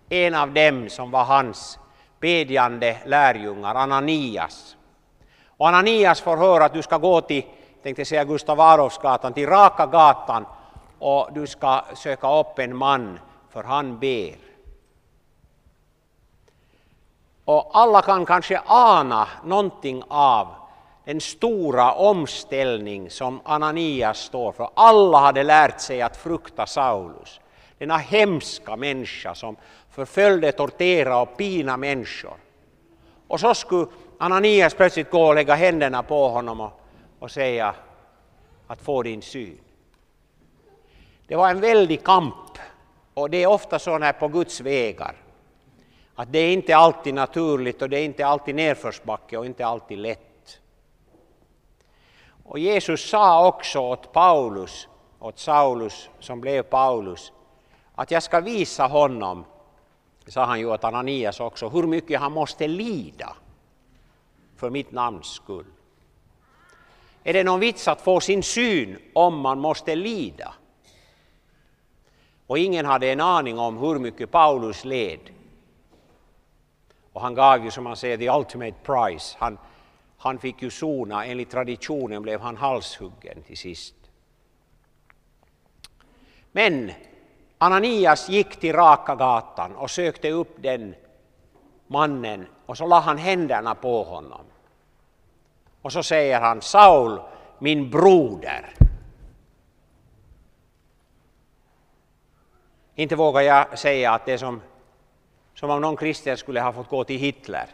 en 0.10 0.36
av 0.36 0.53
dem 0.53 0.89
som 0.89 1.12
var 1.12 1.24
hans 1.24 1.80
bedjande 2.19 2.98
lärjungar, 3.06 3.75
Ananias. 3.75 4.75
Och 5.58 5.68
Ananias 5.68 6.22
får 6.22 6.38
höra 6.38 6.66
att 6.66 6.74
du 6.74 6.81
ska 6.81 6.98
gå 6.98 7.22
till, 7.22 7.44
tänkte 7.84 8.06
säga 8.06 8.24
Gustav 8.24 8.62
Adolfsgatan, 8.62 9.34
till 9.34 9.48
Raka 9.48 9.86
gatan 9.86 10.46
och 11.00 11.30
du 11.34 11.48
ska 11.48 11.81
söka 11.96 12.40
upp 12.40 12.60
en 12.60 12.78
man, 12.78 13.19
för 13.50 13.64
han 13.64 14.00
ber. 14.00 14.36
Och 17.46 17.69
alla 17.74 18.02
kan 18.02 18.25
kanske 18.25 18.62
ana 18.66 19.28
någonting 19.44 20.04
av 20.08 20.48
den 21.06 21.22
stora 21.22 21.94
omställning 21.94 23.10
som 23.10 23.41
Ananias 23.44 24.20
står 24.20 24.51
för. 24.51 24.70
Alla 24.74 25.18
hade 25.18 25.44
lärt 25.44 25.80
sig 25.80 26.01
att 26.01 26.18
frukta 26.18 26.65
Saulus, 26.65 27.39
denna 27.77 27.98
hemska 27.98 28.75
människa 28.75 29.36
som 29.36 29.56
förföljde, 29.98 30.51
torterade 30.51 31.16
och 31.16 31.38
pina 31.38 31.77
människor. 31.77 32.38
Och 33.27 33.39
så 33.39 33.54
skulle 33.54 33.88
Ananias 34.18 34.74
plötsligt 34.74 35.12
gå 35.12 35.27
och 35.27 35.36
lägga 35.36 35.56
händerna 35.56 36.04
på 36.04 36.27
honom 36.30 36.62
och, 36.62 36.82
och 37.20 37.32
säga 37.32 37.75
att 38.68 38.82
få 38.82 39.04
din 39.04 39.22
syn. 39.22 39.60
Det 41.27 41.36
var 41.36 41.50
en 41.50 41.62
väldig 41.62 42.04
kamp 42.04 42.58
och 43.13 43.30
det 43.30 43.44
är 43.44 43.48
ofta 43.48 43.80
så 43.80 44.00
här 44.00 44.13
på 44.13 44.27
Guds 44.27 44.62
vägar 44.62 45.16
att 46.16 46.32
det 46.32 46.39
är 46.39 46.54
inte 46.54 46.75
alltid 46.75 47.13
naturligt 47.13 47.82
och 47.82 47.89
det 47.89 48.00
är 48.00 48.06
inte 48.06 48.25
alltid 48.25 48.56
nedförsbacke 48.56 49.38
och 49.38 49.46
inte 49.46 49.66
alltid 49.66 49.98
lätt. 49.98 50.60
Och 52.44 52.60
Jesus 52.60 53.10
sa 53.10 53.48
också 53.48 53.80
åt 53.80 54.13
Paulus, 54.13 54.88
åt 55.20 55.39
Saulus 55.39 56.10
som 56.20 56.42
blev 56.42 56.63
Paulus, 56.63 57.32
att 57.96 58.12
jag 58.12 58.24
ska 58.24 58.39
visa 58.39 58.88
honom, 58.88 59.46
sa 60.27 60.46
han 60.46 60.60
ju 60.60 60.65
åt 60.65 60.84
Ananias 60.84 61.39
också, 61.39 61.69
hur 61.69 61.88
mycket 61.88 62.19
han 62.19 62.31
måste 62.31 62.67
lida 62.67 63.36
för 64.55 64.69
mitt 64.69 64.91
namns 64.91 65.27
skull. 65.27 65.65
Är 67.24 67.34
det 67.34 67.43
någon 67.43 67.60
vits 67.60 67.88
att 67.88 68.01
få 68.01 68.19
sin 68.19 68.43
syn 68.43 68.98
om 69.13 69.39
man 69.39 69.60
måste 69.60 69.96
lida? 69.96 70.53
Och 72.48 72.57
ingen 72.57 72.86
hade 72.86 73.12
en 73.12 73.22
aning 73.22 73.60
om 73.60 73.77
hur 73.77 74.00
mycket 74.00 74.31
Paulus 74.31 74.86
led. 74.86 75.19
Och 77.13 77.22
han 77.22 77.36
gav 77.36 77.65
ju 77.65 77.72
som 77.72 77.84
man 77.84 77.96
säger 77.96 78.17
the 78.17 78.29
ultimate 78.29 78.77
price. 78.84 79.38
Han, 79.39 79.57
han 80.17 80.39
fick 80.39 80.62
ju 80.62 80.69
sona, 80.69 81.25
enligt 81.25 81.51
traditionen 81.51 82.22
blev 82.22 82.39
han 82.39 82.57
halshuggen 82.57 83.43
till 83.43 83.57
sist. 83.57 83.96
Men 86.51 86.91
Ananias 87.58 88.30
gick 88.30 88.60
till 88.60 88.76
Raka 88.76 89.16
gatan 89.16 89.76
och 89.76 89.92
sökte 89.92 90.32
upp 90.32 90.56
den 90.58 90.96
mannen 91.88 92.48
och 92.66 92.78
så 92.78 92.88
la 92.88 93.00
han 93.00 93.18
händerna 93.18 93.76
på 93.76 94.04
honom. 94.04 94.42
Och 95.82 95.94
så 95.94 96.04
säger 96.04 96.40
han 96.40 96.62
Saul, 96.62 97.22
min 97.60 97.90
broder. 97.90 98.74
Inte 102.96 103.16
vågar 103.16 103.42
jag 103.42 103.80
säga 103.80 104.14
att 104.14 104.26
det 104.26 104.34
är 104.34 104.38
som, 104.38 104.62
som 105.54 105.70
om 105.70 105.82
någon 105.82 105.98
kristen 105.98 106.38
skulle 106.38 106.62
ha 106.62 106.74
fått 106.74 106.90
gå 106.90 107.04
till 107.04 107.20
Hitler. 107.20 107.66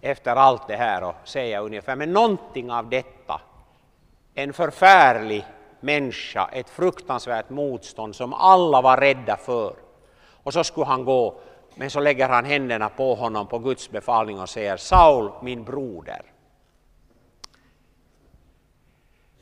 efter 0.00 0.36
allt 0.36 0.68
det 0.68 0.76
här 0.76 1.04
och 1.04 1.14
säga 1.24 1.60
ungefär, 1.60 1.96
men 1.96 2.12
någonting 2.12 2.70
av 2.70 2.88
detta, 2.88 3.40
en 4.34 4.52
förfärlig 4.52 5.44
människa, 5.80 6.48
ett 6.52 6.70
fruktansvärt 6.70 7.50
motstånd 7.50 8.16
som 8.16 8.32
alla 8.32 8.80
var 8.80 8.96
rädda 8.96 9.36
för. 9.36 9.74
Och 10.42 10.52
så 10.52 10.64
skulle 10.64 10.86
han 10.86 11.04
gå, 11.04 11.34
men 11.74 11.90
så 11.90 12.00
lägger 12.00 12.28
han 12.28 12.44
händerna 12.44 12.88
på 12.88 13.14
honom 13.14 13.46
på 13.46 13.58
Guds 13.58 13.90
befallning 13.90 14.40
och 14.40 14.48
säger 14.48 14.76
Saul, 14.76 15.30
min 15.42 15.64
broder. 15.64 16.22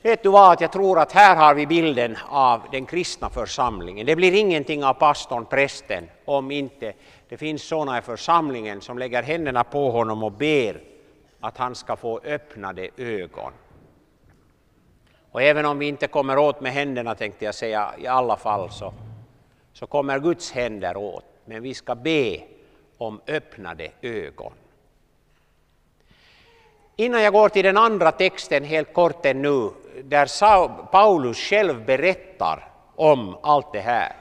Vet 0.03 0.23
du 0.23 0.29
vad, 0.29 0.61
jag 0.61 0.73
tror 0.73 0.99
att 0.99 1.13
här 1.13 1.37
har 1.37 1.55
vi 1.55 1.67
bilden 1.67 2.17
av 2.29 2.61
den 2.73 2.87
kristna 2.87 3.31
församlingen. 3.31 4.07
Det 4.07 4.17
blir 4.17 4.35
ingenting 4.35 4.85
av 4.85 4.95
pastorn, 4.95 5.47
prästen, 5.47 6.09
om 6.25 6.51
inte 6.51 6.93
det 7.29 7.37
finns 7.37 7.63
sådana 7.63 7.99
i 7.99 8.03
församlingen 8.03 8.81
som 8.81 8.99
lägger 8.99 9.23
händerna 9.23 9.65
på 9.65 9.91
honom 9.91 10.23
och 10.23 10.33
ber 10.33 10.81
att 11.41 11.59
han 11.59 11.75
ska 11.75 11.97
få 11.97 12.21
öppnade 12.25 12.89
ögon. 12.97 13.53
Och 15.31 15.43
även 15.43 15.67
om 15.67 15.79
vi 15.79 15.89
inte 15.89 16.07
kommer 16.07 16.39
åt 16.39 16.61
med 16.61 16.73
händerna 16.73 17.15
tänkte 17.15 17.45
jag 17.45 17.55
säga 17.55 17.95
i 17.99 18.07
alla 18.07 18.37
fall 18.37 18.71
så, 18.71 18.95
så 19.73 19.87
kommer 19.87 20.19
Guds 20.19 20.53
händer 20.53 20.97
åt. 20.97 21.25
Men 21.45 21.63
vi 21.63 21.75
ska 21.75 21.95
be 21.95 22.41
om 22.99 23.21
öppnade 23.27 23.91
ögon. 24.01 24.53
Innan 26.97 27.23
jag 27.23 27.33
går 27.33 27.49
till 27.49 27.65
den 27.65 27.77
andra 27.77 28.13
texten 28.13 28.65
helt 28.65 28.93
kort 28.93 29.27
ännu, 29.27 29.71
där 30.05 30.87
Paulus 30.87 31.39
själv 31.39 31.85
berättar 31.85 32.69
om 32.95 33.37
allt 33.43 33.73
det 33.73 33.81
här, 33.81 34.13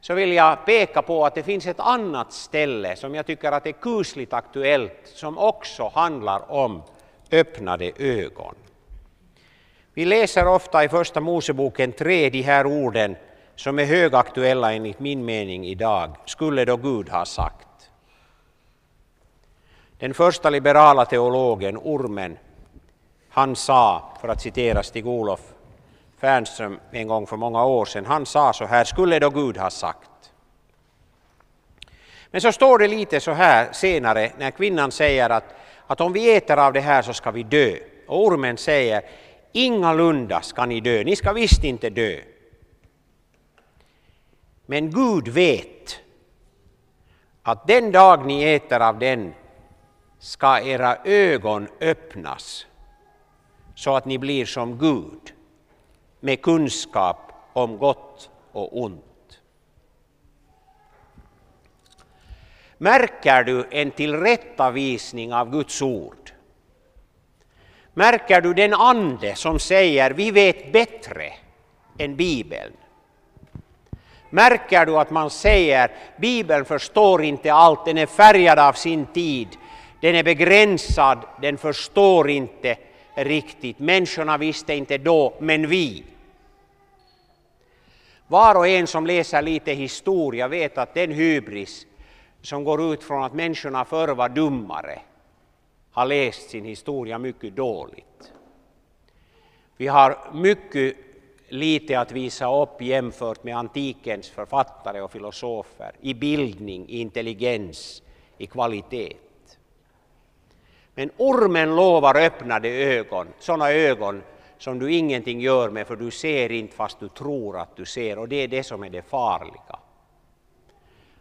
så 0.00 0.14
vill 0.14 0.32
jag 0.32 0.66
peka 0.66 1.02
på 1.02 1.26
att 1.26 1.34
det 1.34 1.42
finns 1.42 1.66
ett 1.66 1.80
annat 1.80 2.32
ställe 2.32 2.96
som 2.96 3.14
jag 3.14 3.26
tycker 3.26 3.52
att 3.52 3.66
är 3.66 3.72
kusligt 3.72 4.32
aktuellt, 4.32 5.00
som 5.04 5.38
också 5.38 5.90
handlar 5.94 6.52
om 6.52 6.82
öppnade 7.30 7.92
ögon. 7.98 8.54
Vi 9.98 10.04
läser 10.04 10.46
ofta 10.46 10.84
i 10.84 10.88
Första 10.88 11.20
Moseboken 11.20 11.92
3 11.92 12.30
de 12.30 12.42
här 12.42 12.66
orden 12.66 13.16
som 13.56 13.78
är 13.78 13.84
högaktuella 13.84 14.72
enligt 14.72 15.00
min 15.00 15.24
mening 15.24 15.66
idag, 15.66 16.10
skulle 16.26 16.64
då 16.64 16.76
Gud 16.76 17.08
ha 17.08 17.24
sagt. 17.24 17.90
Den 19.98 20.14
första 20.14 20.50
liberala 20.50 21.04
teologen, 21.04 21.78
Ormen, 21.78 22.38
han 23.28 23.56
sa, 23.56 24.12
för 24.20 24.28
att 24.28 24.40
citera 24.40 24.82
Stig-Olof 24.82 25.40
Fernström 26.18 26.80
en 26.90 27.08
gång 27.08 27.26
för 27.26 27.36
många 27.36 27.64
år 27.64 27.84
sedan, 27.84 28.06
han 28.06 28.26
sa 28.26 28.52
så 28.52 28.64
här, 28.64 28.84
skulle 28.84 29.18
då 29.18 29.30
Gud 29.30 29.56
ha 29.56 29.70
sagt. 29.70 30.32
Men 32.30 32.40
så 32.40 32.52
står 32.52 32.78
det 32.78 32.88
lite 32.88 33.20
så 33.20 33.32
här 33.32 33.68
senare 33.72 34.32
när 34.38 34.50
kvinnan 34.50 34.92
säger 34.92 35.30
att, 35.30 35.54
att 35.86 36.00
om 36.00 36.12
vi 36.12 36.36
äter 36.36 36.56
av 36.56 36.72
det 36.72 36.80
här 36.80 37.02
så 37.02 37.12
ska 37.12 37.30
vi 37.30 37.42
dö. 37.42 37.76
Och 38.06 38.26
ormen 38.26 38.56
säger, 38.56 39.02
ingalunda 39.52 40.40
ska 40.42 40.66
ni 40.66 40.80
dö, 40.80 41.04
ni 41.04 41.16
ska 41.16 41.32
visst 41.32 41.64
inte 41.64 41.90
dö. 41.90 42.20
Men 44.66 44.90
Gud 44.90 45.28
vet 45.28 46.00
att 47.42 47.66
den 47.66 47.92
dag 47.92 48.26
ni 48.26 48.44
äter 48.44 48.80
av 48.80 48.98
den 48.98 49.34
ska 50.18 50.60
era 50.60 50.96
ögon 51.04 51.68
öppnas 51.80 52.66
så 53.74 53.96
att 53.96 54.04
ni 54.04 54.18
blir 54.18 54.46
som 54.46 54.78
Gud 54.78 55.32
med 56.20 56.42
kunskap 56.42 57.32
om 57.52 57.78
gott 57.78 58.30
och 58.52 58.80
ont. 58.80 59.40
Märker 62.78 63.44
du 63.44 63.66
en 63.70 63.90
tillrättavisning 63.90 65.34
av 65.34 65.50
Guds 65.50 65.82
ord? 65.82 66.27
Märker 67.98 68.40
du 68.40 68.54
den 68.54 68.74
ande 68.74 69.34
som 69.34 69.58
säger 69.58 70.10
vi 70.10 70.30
vet 70.30 70.72
bättre 70.72 71.32
än 71.98 72.16
Bibeln? 72.16 72.72
Märker 74.30 74.86
du 74.86 74.96
att 74.96 75.10
man 75.10 75.30
säger 75.30 75.90
Bibeln 76.16 76.64
förstår 76.64 77.22
inte 77.22 77.52
allt, 77.52 77.84
den 77.84 77.98
är 77.98 78.06
färgad 78.06 78.58
av 78.58 78.72
sin 78.72 79.06
tid, 79.06 79.48
den 80.00 80.14
är 80.14 80.22
begränsad, 80.22 81.18
den 81.42 81.58
förstår 81.58 82.30
inte 82.30 82.76
riktigt. 83.14 83.78
Människorna 83.78 84.38
visste 84.38 84.74
inte 84.74 84.98
då, 84.98 85.34
men 85.40 85.66
vi. 85.66 86.04
Var 88.26 88.54
och 88.54 88.68
en 88.68 88.86
som 88.86 89.06
läser 89.06 89.42
lite 89.42 89.72
historia 89.72 90.48
vet 90.48 90.78
att 90.78 90.94
den 90.94 91.12
hybris 91.12 91.86
som 92.42 92.64
går 92.64 92.92
ut 92.92 93.04
från 93.04 93.24
att 93.24 93.34
människorna 93.34 93.84
förr 93.84 94.08
var 94.08 94.28
dummare 94.28 94.98
har 95.98 96.06
läst 96.06 96.50
sin 96.50 96.64
historia 96.64 97.18
mycket 97.18 97.56
dåligt. 97.56 98.32
Vi 99.76 99.86
har 99.86 100.18
mycket 100.32 100.96
lite 101.48 102.00
att 102.00 102.12
visa 102.12 102.62
upp 102.62 102.82
jämfört 102.82 103.44
med 103.44 103.56
antikens 103.56 104.30
författare 104.30 105.00
och 105.00 105.12
filosofer 105.12 105.92
i 106.00 106.14
bildning, 106.14 106.88
i 106.88 107.00
intelligens, 107.00 108.02
i 108.38 108.46
kvalitet. 108.46 109.16
Men 110.94 111.10
ormen 111.16 111.76
lovar 111.76 112.16
öppnade 112.20 112.68
ögon, 112.68 113.26
sådana 113.38 113.70
ögon 113.70 114.22
som 114.58 114.78
du 114.78 114.92
ingenting 114.92 115.40
gör 115.40 115.70
med 115.70 115.86
för 115.86 115.96
du 115.96 116.10
ser 116.10 116.52
inte 116.52 116.74
fast 116.74 117.00
du 117.00 117.08
tror 117.08 117.58
att 117.58 117.76
du 117.76 117.84
ser 117.84 118.18
och 118.18 118.28
det 118.28 118.36
är 118.36 118.48
det 118.48 118.62
som 118.62 118.84
är 118.84 118.90
det 118.90 119.02
farliga. 119.02 119.78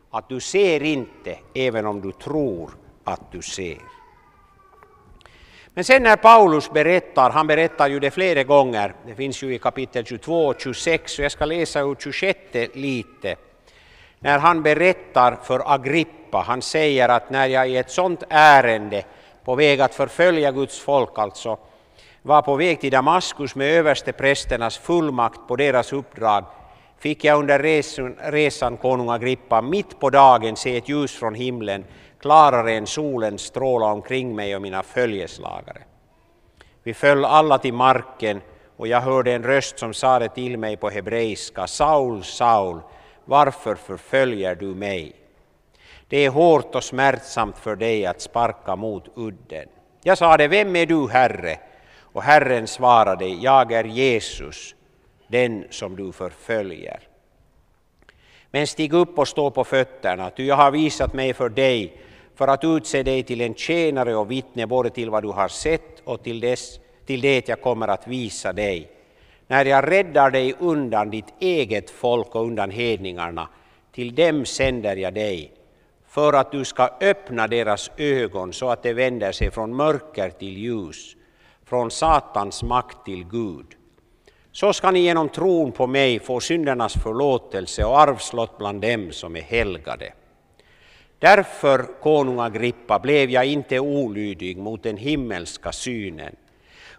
Att 0.10 0.30
du 0.30 0.40
ser 0.40 0.84
inte 0.84 1.40
även 1.56 1.86
om 1.86 2.02
du 2.02 2.12
tror 2.12 2.72
att 3.04 3.32
du 3.32 3.42
ser. 3.42 3.97
Men 5.78 5.84
sen 5.84 6.04
när 6.04 6.16
Paulus 6.16 6.72
berättar, 6.72 7.30
han 7.30 7.48
berättar 7.48 7.88
ju 7.88 8.00
det 8.00 8.12
flera 8.12 8.44
gånger, 8.44 8.94
det 9.08 9.16
finns 9.16 9.44
ju 9.44 9.56
i 9.56 9.60
kapitel 9.60 10.06
22 10.06 10.48
och 10.48 10.62
26, 10.62 11.20
och 11.20 11.26
jag 11.26 11.32
ska 11.32 11.46
läsa 11.46 11.80
ur 11.80 11.96
26 12.00 12.40
lite. 12.74 13.36
När 14.20 14.40
han 14.40 14.64
berättar 14.64 15.38
för 15.44 15.74
Agrippa, 15.74 16.38
han 16.38 16.62
säger 16.62 17.10
att 17.10 17.30
när 17.30 17.48
jag 17.48 17.70
i 17.70 17.78
ett 17.78 17.92
sådant 17.92 18.24
ärende 18.30 19.04
på 19.46 19.56
väg 19.56 19.82
att 19.82 19.96
förfölja 19.96 20.52
Guds 20.52 20.80
folk 20.80 21.18
alltså, 21.18 21.58
var 22.22 22.42
på 22.42 22.56
väg 22.56 22.82
till 22.82 22.92
Damaskus 22.92 23.56
med 23.56 23.68
översteprästernas 23.68 24.78
fullmakt 24.78 25.48
på 25.48 25.56
deras 25.56 25.94
uppdrag, 25.94 26.46
fick 27.00 27.24
jag 27.24 27.40
under 27.40 27.60
resan, 27.60 28.16
resan 28.20 28.78
konung 28.78 29.10
Agrippa 29.10 29.62
mitt 29.62 30.00
på 30.00 30.10
dagen 30.10 30.56
se 30.56 30.78
ett 30.78 30.90
ljus 30.90 31.16
från 31.16 31.36
himlen, 31.36 31.86
klarare 32.28 32.74
än 32.74 32.88
solen 32.88 33.38
stråla 33.38 33.86
omkring 33.86 34.36
mig 34.36 34.56
och 34.56 34.62
mina 34.62 34.84
följeslagare. 34.84 35.82
Vi 36.84 36.94
föll 36.94 37.26
alla 37.26 37.58
till 37.58 37.74
marken 37.74 38.42
och 38.78 38.88
jag 38.88 39.02
hörde 39.02 39.34
en 39.34 39.44
röst 39.44 39.80
som 39.80 39.94
sade 39.94 40.30
till 40.30 40.58
mig 40.58 40.78
på 40.78 40.90
hebreiska, 40.90 41.68
Saul, 41.68 42.24
Saul, 42.24 42.80
varför 43.26 43.76
förföljer 43.76 44.56
du 44.56 44.66
mig? 44.66 45.16
Det 46.08 46.18
är 46.18 46.30
hårt 46.30 46.76
och 46.76 46.84
smärtsamt 46.84 47.58
för 47.58 47.76
dig 47.76 48.06
att 48.06 48.22
sparka 48.22 48.76
mot 48.76 49.06
udden. 49.16 49.68
Jag 50.04 50.18
sade, 50.18 50.48
vem 50.48 50.76
är 50.76 50.86
du, 50.86 51.10
Herre? 51.10 51.60
Och 52.00 52.24
Herren 52.24 52.68
svarade, 52.68 53.28
jag 53.28 53.72
är 53.72 53.84
Jesus, 53.84 54.76
den 55.28 55.66
som 55.70 55.96
du 55.96 56.12
förföljer. 56.12 57.00
Men 58.52 58.68
stig 58.68 58.94
upp 58.94 59.20
och 59.20 59.28
stå 59.28 59.52
på 59.52 59.64
fötterna, 59.64 60.30
ty 60.30 60.46
jag 60.46 60.56
har 60.56 60.72
visat 60.72 61.14
mig 61.14 61.34
för 61.34 61.50
dig 61.50 62.02
för 62.38 62.48
att 62.48 62.64
utse 62.64 63.04
dig 63.04 63.24
till 63.24 63.42
en 63.42 63.56
tjänare 63.56 64.16
och 64.16 64.32
vittne 64.32 64.68
både 64.68 64.90
till 64.90 65.10
vad 65.10 65.24
du 65.24 65.30
har 65.30 65.48
sett 65.48 66.02
och 66.04 66.24
till, 66.24 66.40
dess, 66.40 66.80
till 67.06 67.22
det 67.22 67.50
jag 67.50 67.62
kommer 67.62 67.88
att 67.88 68.08
visa 68.08 68.54
dig. 68.54 68.92
När 69.48 69.66
jag 69.66 69.92
räddar 69.92 70.32
dig 70.32 70.54
undan 70.60 71.10
ditt 71.10 71.34
eget 71.40 71.90
folk 71.90 72.36
och 72.36 72.42
undan 72.42 72.72
hedningarna, 72.72 73.48
till 73.92 74.16
dem 74.16 74.46
sänder 74.46 74.96
jag 74.96 75.14
dig, 75.14 75.52
för 76.08 76.34
att 76.34 76.52
du 76.52 76.66
ska 76.66 76.90
öppna 77.02 77.48
deras 77.48 77.92
ögon 77.98 78.54
så 78.54 78.70
att 78.70 78.84
de 78.84 78.94
vänder 78.94 79.32
sig 79.32 79.52
från 79.52 79.76
mörker 79.76 80.30
till 80.30 80.58
ljus, 80.58 81.16
från 81.66 81.92
Satans 81.92 82.64
makt 82.64 83.06
till 83.06 83.24
Gud. 83.24 83.66
Så 84.52 84.74
ska 84.74 84.92
ni 84.92 85.00
genom 85.00 85.30
tron 85.30 85.72
på 85.72 85.88
mig 85.88 86.20
få 86.20 86.40
syndernas 86.40 86.94
förlåtelse 86.94 87.86
och 87.86 88.00
arvslott 88.00 88.58
bland 88.58 88.82
dem 88.82 89.12
som 89.12 89.36
är 89.36 89.42
helgade. 89.42 90.14
Därför, 91.20 92.02
konung 92.02 92.40
Agrippa, 92.40 93.00
blev 93.00 93.30
jag 93.30 93.46
inte 93.46 93.80
olydig 93.80 94.58
mot 94.58 94.84
den 94.84 94.98
himmelska 94.98 95.72
synen, 95.72 96.36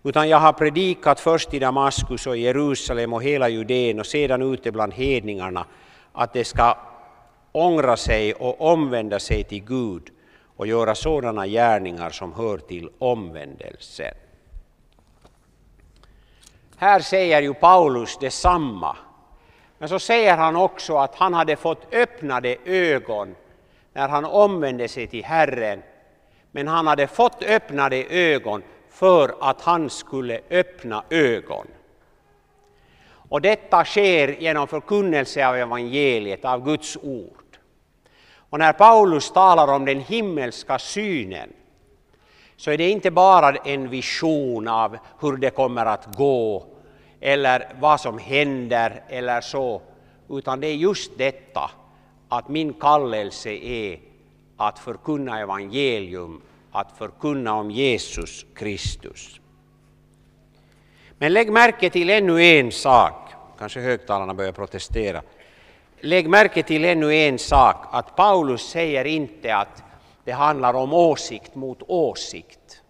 utan 0.04 0.28
jag 0.28 0.38
har 0.38 0.52
predikat 0.52 1.20
först 1.20 1.54
i 1.54 1.58
Damaskus 1.58 2.26
och 2.26 2.36
Jerusalem 2.36 3.12
och 3.12 3.22
hela 3.22 3.48
Judeen 3.48 4.00
och 4.00 4.06
sedan 4.06 4.42
ute 4.42 4.72
bland 4.72 4.94
hedningarna 4.94 5.66
att 6.12 6.32
de 6.32 6.44
ska 6.44 6.76
ångra 7.52 7.96
sig 7.96 8.34
och 8.34 8.60
omvända 8.72 9.18
sig 9.18 9.44
till 9.44 9.64
Gud 9.64 10.02
och 10.56 10.66
göra 10.66 10.94
sådana 10.94 11.46
gärningar 11.46 12.10
som 12.10 12.32
hör 12.32 12.58
till 12.58 12.90
omvändelsen. 12.98 14.14
Här 16.76 17.00
säger 17.00 17.42
ju 17.42 17.54
Paulus 17.54 18.18
detsamma, 18.20 18.96
men 19.78 19.88
så 19.88 19.98
säger 19.98 20.36
han 20.36 20.56
också 20.56 20.96
att 20.96 21.14
han 21.14 21.34
hade 21.34 21.56
fått 21.56 21.94
öppnade 21.94 22.56
ögon 22.64 23.34
när 23.98 24.08
han 24.08 24.24
omvände 24.24 24.88
sig 24.88 25.06
till 25.06 25.24
Herren. 25.24 25.82
Men 26.50 26.68
han 26.68 26.86
hade 26.86 27.06
fått 27.06 27.42
öppnade 27.42 28.04
ögon 28.04 28.62
för 28.90 29.34
att 29.40 29.60
han 29.60 29.90
skulle 29.90 30.40
öppna 30.50 31.04
ögon. 31.10 31.66
Och 33.30 33.40
detta 33.40 33.84
sker 33.84 34.28
genom 34.28 34.68
förkunnelse 34.68 35.46
av 35.46 35.56
evangeliet, 35.56 36.44
av 36.44 36.64
Guds 36.64 36.96
ord. 37.02 37.58
Och 38.50 38.58
när 38.58 38.72
Paulus 38.72 39.30
talar 39.30 39.74
om 39.74 39.84
den 39.84 40.00
himmelska 40.00 40.78
synen 40.78 41.52
så 42.56 42.70
är 42.70 42.78
det 42.78 42.90
inte 42.90 43.10
bara 43.10 43.56
en 43.56 43.88
vision 43.88 44.68
av 44.68 44.98
hur 45.20 45.36
det 45.36 45.50
kommer 45.50 45.86
att 45.86 46.16
gå 46.16 46.66
eller 47.20 47.72
vad 47.80 48.00
som 48.00 48.18
händer 48.18 49.02
eller 49.08 49.40
så, 49.40 49.82
utan 50.28 50.60
det 50.60 50.66
är 50.66 50.74
just 50.74 51.18
detta 51.18 51.70
att 52.28 52.48
min 52.48 52.72
kallelse 52.72 53.50
är 53.50 53.98
att 54.56 54.78
förkunna 54.78 55.40
evangelium, 55.40 56.40
att 56.72 56.98
förkunna 56.98 57.54
om 57.54 57.70
Jesus 57.70 58.46
Kristus. 58.54 59.40
Men 61.18 61.32
lägg 61.32 61.52
märke 61.52 61.90
till 61.90 62.10
ännu 62.10 62.42
en 62.42 62.72
sak, 62.72 63.30
kanske 63.58 63.80
högtalarna 63.80 64.34
börjar 64.34 64.52
protestera. 64.52 65.22
Lägg 66.00 66.28
märke 66.28 66.62
till 66.62 66.84
ännu 66.84 67.14
en 67.14 67.38
sak, 67.38 67.76
att 67.90 68.16
Paulus 68.16 68.62
säger 68.62 69.04
inte 69.04 69.56
att 69.56 69.82
det 70.24 70.32
handlar 70.32 70.74
om 70.74 70.92
åsikt 70.92 71.54
mot 71.54 71.82
åsikt. 71.86 72.82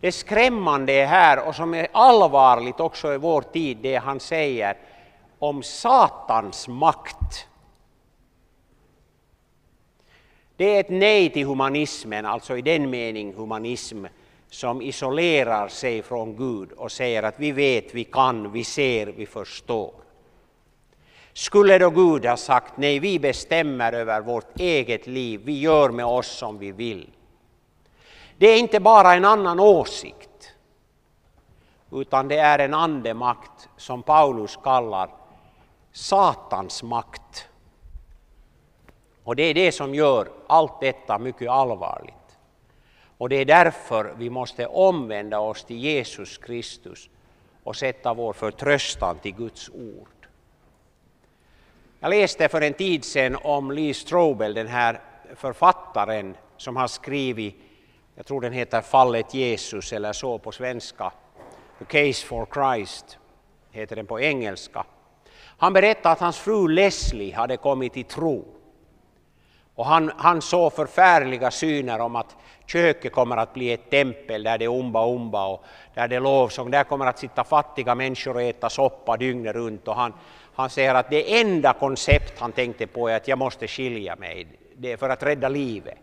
Det 0.00 0.12
skrämmande 0.12 0.92
är 0.92 1.06
här, 1.06 1.48
och 1.48 1.54
som 1.54 1.74
är 1.74 1.88
allvarligt 1.92 2.80
också 2.80 3.14
i 3.14 3.18
vår 3.18 3.42
tid, 3.42 3.78
det 3.82 3.96
han 3.96 4.20
säger 4.20 4.76
om 5.38 5.62
Satans 5.62 6.68
makt. 6.68 7.48
Det 10.62 10.76
är 10.76 10.80
ett 10.80 10.90
nej 10.90 11.30
till 11.30 11.46
humanismen, 11.46 12.26
alltså 12.26 12.56
i 12.56 12.62
den 12.62 12.90
mening 12.90 13.34
humanism 13.34 14.04
som 14.50 14.82
isolerar 14.82 15.68
sig 15.68 16.02
från 16.02 16.36
Gud 16.36 16.72
och 16.72 16.92
säger 16.92 17.22
att 17.22 17.34
vi 17.36 17.52
vet, 17.52 17.94
vi 17.94 18.04
kan, 18.04 18.52
vi 18.52 18.64
ser, 18.64 19.06
vi 19.06 19.26
förstår. 19.26 19.92
Skulle 21.32 21.78
då 21.78 21.90
Gud 21.90 22.26
ha 22.26 22.36
sagt 22.36 22.76
nej, 22.76 22.98
vi 22.98 23.18
bestämmer 23.18 23.92
över 23.92 24.20
vårt 24.20 24.60
eget 24.60 25.06
liv, 25.06 25.40
vi 25.44 25.60
gör 25.60 25.90
med 25.90 26.06
oss 26.06 26.38
som 26.38 26.58
vi 26.58 26.72
vill. 26.72 27.10
Det 28.38 28.46
är 28.46 28.58
inte 28.58 28.80
bara 28.80 29.14
en 29.14 29.24
annan 29.24 29.60
åsikt, 29.60 30.54
utan 31.92 32.28
det 32.28 32.38
är 32.38 32.58
en 32.58 32.74
andemakt 32.74 33.68
som 33.76 34.02
Paulus 34.02 34.58
kallar 34.62 35.10
Satans 35.92 36.82
makt. 36.82 37.48
Och 39.24 39.36
det 39.36 39.42
är 39.42 39.54
det 39.54 39.72
som 39.72 39.94
gör 39.94 40.41
allt 40.52 40.80
detta 40.80 41.18
mycket 41.18 41.50
allvarligt. 41.50 42.38
Och 43.18 43.28
det 43.28 43.36
är 43.36 43.44
därför 43.44 44.14
vi 44.18 44.30
måste 44.30 44.66
omvända 44.66 45.38
oss 45.38 45.64
till 45.64 45.78
Jesus 45.78 46.38
Kristus 46.38 47.08
och 47.64 47.76
sätta 47.76 48.14
vår 48.14 48.32
förtröstan 48.32 49.18
till 49.18 49.34
Guds 49.34 49.68
ord. 49.68 50.08
Jag 52.00 52.10
läste 52.10 52.48
för 52.48 52.60
en 52.60 52.74
tid 52.74 53.04
sedan 53.04 53.38
om 53.44 53.70
Lee 53.70 53.94
Strobel, 53.94 54.54
den 54.54 54.66
här 54.66 55.00
författaren 55.36 56.36
som 56.56 56.76
har 56.76 56.88
skrivit, 56.88 57.54
jag 58.14 58.26
tror 58.26 58.40
den 58.40 58.52
heter 58.52 58.80
Fallet 58.80 59.34
Jesus 59.34 59.92
eller 59.92 60.12
så 60.12 60.38
på 60.38 60.52
svenska, 60.52 61.12
The 61.78 61.84
Case 61.84 62.26
for 62.26 62.46
Christ 62.54 63.18
heter 63.70 63.96
den 63.96 64.06
på 64.06 64.20
engelska. 64.20 64.84
Han 65.58 65.72
berättade 65.72 66.12
att 66.12 66.20
hans 66.20 66.38
fru 66.38 66.68
Leslie 66.68 67.34
hade 67.34 67.56
kommit 67.56 67.92
till 67.92 68.04
tro. 68.04 68.61
Och 69.82 69.88
han, 69.88 70.12
han 70.16 70.42
såg 70.42 70.72
förfärliga 70.72 71.50
syner 71.50 72.00
om 72.00 72.16
att 72.16 72.36
köket 72.66 73.12
kommer 73.12 73.36
att 73.36 73.54
bli 73.54 73.72
ett 73.72 73.90
tempel 73.90 74.42
där 74.42 74.58
det 74.58 74.64
är 74.64 74.78
umba 74.78 75.06
umba 75.06 75.46
och 75.46 75.64
där 75.94 76.08
det 76.08 76.16
är 76.16 76.20
lovsång. 76.20 76.70
Där 76.70 76.84
kommer 76.84 77.06
att 77.06 77.18
sitta 77.18 77.44
fattiga 77.44 77.94
människor 77.94 78.34
och 78.34 78.42
äta 78.42 78.70
soppa 78.70 79.16
dygnet 79.16 79.54
runt. 79.54 79.88
Och 79.88 79.94
han, 79.94 80.12
han 80.54 80.70
säger 80.70 80.94
att 80.94 81.10
det 81.10 81.40
enda 81.40 81.72
koncept 81.72 82.38
han 82.38 82.52
tänkte 82.52 82.86
på 82.86 83.08
är 83.08 83.16
att 83.16 83.28
jag 83.28 83.38
måste 83.38 83.68
skilja 83.68 84.16
mig 84.16 84.46
det 84.76 84.92
är 84.92 84.96
för 84.96 85.08
att 85.08 85.22
rädda 85.22 85.48
livet. 85.48 85.98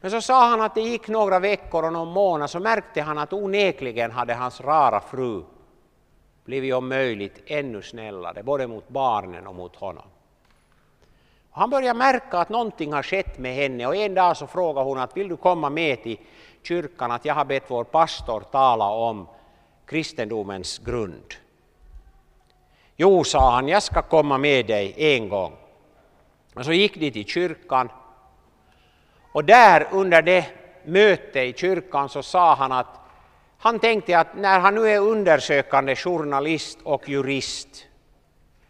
Men 0.00 0.10
så 0.10 0.20
sa 0.20 0.48
han 0.48 0.60
att 0.60 0.74
det 0.74 0.80
gick 0.80 1.08
några 1.08 1.38
veckor 1.38 1.84
och 1.84 1.92
någon 1.92 2.12
månad 2.12 2.50
så 2.50 2.60
märkte 2.60 3.02
han 3.02 3.18
att 3.18 3.32
onekligen 3.32 4.10
hade 4.10 4.34
hans 4.34 4.60
rara 4.60 5.00
fru 5.00 5.42
blivit 6.44 6.74
om 6.74 6.88
möjligt 6.88 7.42
ännu 7.46 7.82
snällare, 7.82 8.42
både 8.42 8.66
mot 8.66 8.88
barnen 8.88 9.46
och 9.46 9.54
mot 9.54 9.76
honom. 9.76 10.09
Han 11.52 11.70
börjar 11.70 11.94
märka 11.94 12.38
att 12.38 12.48
någonting 12.48 12.92
har 12.92 13.02
skett 13.02 13.38
med 13.38 13.54
henne 13.54 13.86
och 13.86 13.96
en 13.96 14.14
dag 14.14 14.36
så 14.36 14.46
frågar 14.46 14.82
hon 14.82 14.98
att 14.98 15.16
vill 15.16 15.28
du 15.28 15.36
komma 15.36 15.70
med 15.70 16.02
till 16.02 16.18
kyrkan 16.62 17.10
att 17.10 17.24
jag 17.24 17.34
har 17.34 17.44
bett 17.44 17.64
vår 17.68 17.84
pastor 17.84 18.40
tala 18.40 18.88
om 18.90 19.28
kristendomens 19.86 20.78
grund. 20.78 21.34
Jo, 22.96 23.24
sa 23.24 23.50
han, 23.50 23.68
jag 23.68 23.82
ska 23.82 24.02
komma 24.02 24.38
med 24.38 24.66
dig 24.66 24.94
en 24.96 25.28
gång. 25.28 25.52
Och 26.54 26.64
så 26.64 26.72
gick 26.72 26.94
de 26.96 27.10
till 27.10 27.26
kyrkan 27.26 27.88
och 29.32 29.44
där 29.44 29.88
under 29.90 30.22
det 30.22 30.46
mötet 30.84 31.36
i 31.36 31.52
kyrkan 31.52 32.08
så 32.08 32.22
sa 32.22 32.54
han 32.54 32.72
att 32.72 33.00
han 33.58 33.78
tänkte 33.78 34.18
att 34.18 34.36
när 34.36 34.60
han 34.60 34.74
nu 34.74 34.88
är 34.88 35.00
undersökande 35.00 35.96
journalist 35.96 36.78
och 36.82 37.08
jurist 37.08 37.86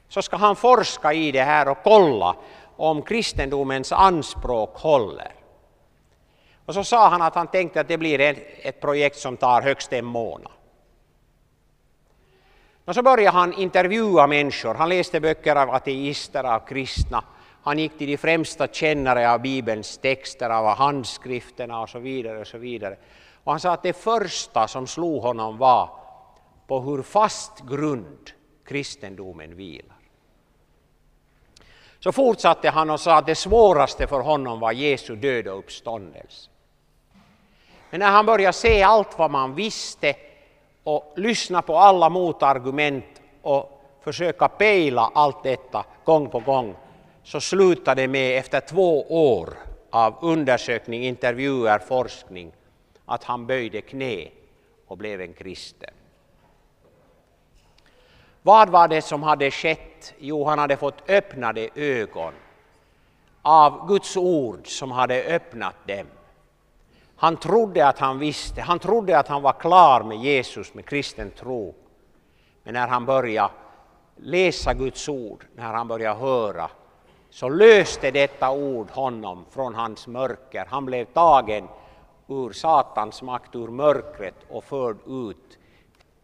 så 0.09 0.23
ska 0.23 0.37
han 0.37 0.57
forska 0.57 1.13
i 1.13 1.33
det 1.33 1.43
här 1.43 1.69
och 1.69 1.79
kolla 1.85 2.37
om 2.81 3.03
kristendomens 3.03 3.93
anspråk 3.93 4.77
håller. 4.77 5.35
Och 6.67 6.75
så 6.75 6.85
sa 6.85 7.09
han 7.09 7.23
att 7.23 7.35
han 7.35 7.47
tänkte 7.47 7.81
att 7.81 7.89
det 7.89 7.99
blir 7.99 8.21
ett 8.63 8.81
projekt 8.81 9.17
som 9.17 9.37
tar 9.37 9.63
högst 9.63 9.93
en 9.93 10.05
månad. 10.05 10.53
Och 12.85 12.95
så 12.95 13.03
började 13.03 13.37
han 13.37 13.53
intervjua 13.53 14.27
människor. 14.27 14.75
Han 14.75 14.89
läste 14.89 15.21
böcker 15.21 15.57
av 15.57 15.71
ateister, 15.71 16.45
av 16.45 16.61
kristna. 16.61 17.25
Han 17.63 17.79
gick 17.79 17.99
till 17.99 18.07
de 18.07 18.17
främsta 18.17 18.67
kännare 18.67 19.33
av 19.33 19.41
Bibelns 19.41 19.99
texter, 19.99 20.51
av 20.51 20.77
handskrifterna 20.77 21.81
och 21.81 21.89
så 21.89 21.99
vidare. 21.99 22.41
Och 22.41 22.47
så 22.47 22.59
vidare. 22.59 22.97
Och 23.45 23.53
han 23.53 23.61
sa 23.61 23.73
att 23.73 23.83
det 23.83 23.93
första 23.93 24.69
som 24.69 24.87
slog 24.87 25.23
honom 25.23 25.59
var 25.59 25.91
på 26.67 26.81
hur 26.81 27.03
fast 27.03 27.61
grund 27.69 28.31
kristendomen 28.65 29.57
vilar. 29.57 30.00
Så 32.01 32.13
fortsatte 32.13 32.71
han 32.71 32.91
och 32.91 33.01
sa 33.01 33.17
att 33.17 33.27
det 33.27 33.35
svåraste 33.35 34.07
för 34.07 34.21
honom 34.21 34.61
var 34.61 34.73
Jesu 34.73 35.17
död 35.17 35.49
och 35.49 35.59
uppståndelse. 35.59 36.51
Men 37.91 38.01
när 38.01 38.11
han 38.11 38.27
började 38.27 38.53
se 38.53 38.83
allt 38.83 39.19
vad 39.19 39.31
man 39.31 39.55
visste 39.55 40.15
och 40.85 41.13
lyssna 41.17 41.63
på 41.63 41.79
alla 41.79 42.09
motargument 42.09 43.05
och 43.43 43.83
försöka 44.01 44.49
pejla 44.49 45.11
allt 45.15 45.43
detta 45.43 45.85
gång 46.05 46.31
på 46.31 46.41
gång 46.41 46.75
så 47.23 47.41
slutade 47.41 48.03
det 48.03 48.09
med 48.09 48.39
efter 48.39 48.61
två 48.61 49.03
år 49.35 49.55
av 49.91 50.15
undersökning, 50.21 51.05
intervjuer, 51.05 51.79
forskning 51.79 52.53
att 53.07 53.25
han 53.25 53.47
böjde 53.47 53.81
knä 53.81 54.29
och 54.87 54.97
blev 54.97 55.21
en 55.21 55.33
kristen. 55.33 55.91
Vad 58.43 58.69
var 58.69 58.89
det 58.89 59.03
som 59.03 59.23
hade 59.23 59.51
skett? 59.51 59.90
Jo, 60.19 60.45
han 60.45 60.59
hade 60.59 60.77
fått 60.77 61.11
öppnade 61.11 61.69
ögon 61.75 62.35
av 63.43 63.89
Guds 63.89 64.17
ord 64.17 64.67
som 64.67 64.91
hade 64.91 65.25
öppnat 65.25 65.75
dem. 65.87 66.07
Han 67.17 67.37
trodde 67.37 67.89
att 67.89 67.99
han 67.99 68.19
visste, 68.19 68.61
han 68.61 68.79
trodde 68.79 69.19
att 69.19 69.29
han 69.29 69.43
var 69.43 69.53
klar 69.53 70.03
med 70.03 70.19
Jesus, 70.19 70.75
med 70.75 70.87
kristen 70.87 71.31
tro. 71.31 71.75
Men 72.63 72.75
när 72.75 72.89
han 72.89 73.07
började 73.07 73.53
läsa 74.17 74.75
Guds 74.75 75.09
ord, 75.09 75.45
när 75.57 75.73
han 75.75 75.89
började 75.89 76.21
höra, 76.21 76.71
så 77.31 77.49
löste 77.49 78.11
detta 78.11 78.51
ord 78.51 78.91
honom 78.91 79.45
från 79.51 79.75
hans 79.75 80.07
mörker. 80.07 80.67
Han 80.69 80.87
blev 80.87 81.05
tagen 81.05 81.69
ur 82.27 82.53
Satans 82.53 83.23
makt, 83.23 83.55
ur 83.57 83.69
mörkret 83.69 84.35
och 84.49 84.65
förd 84.65 84.97
ut 85.07 85.59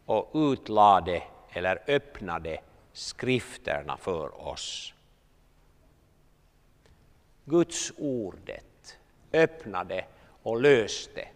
och 0.05 0.29
utlade 0.33 1.23
eller 1.49 1.83
öppnade 1.87 2.59
skrifterna 2.97 3.97
för 3.97 4.47
oss. 4.47 4.93
Guds 7.45 7.93
ordet 7.97 8.97
öppnade 9.33 10.05
och 10.43 10.61
löste 10.61 11.27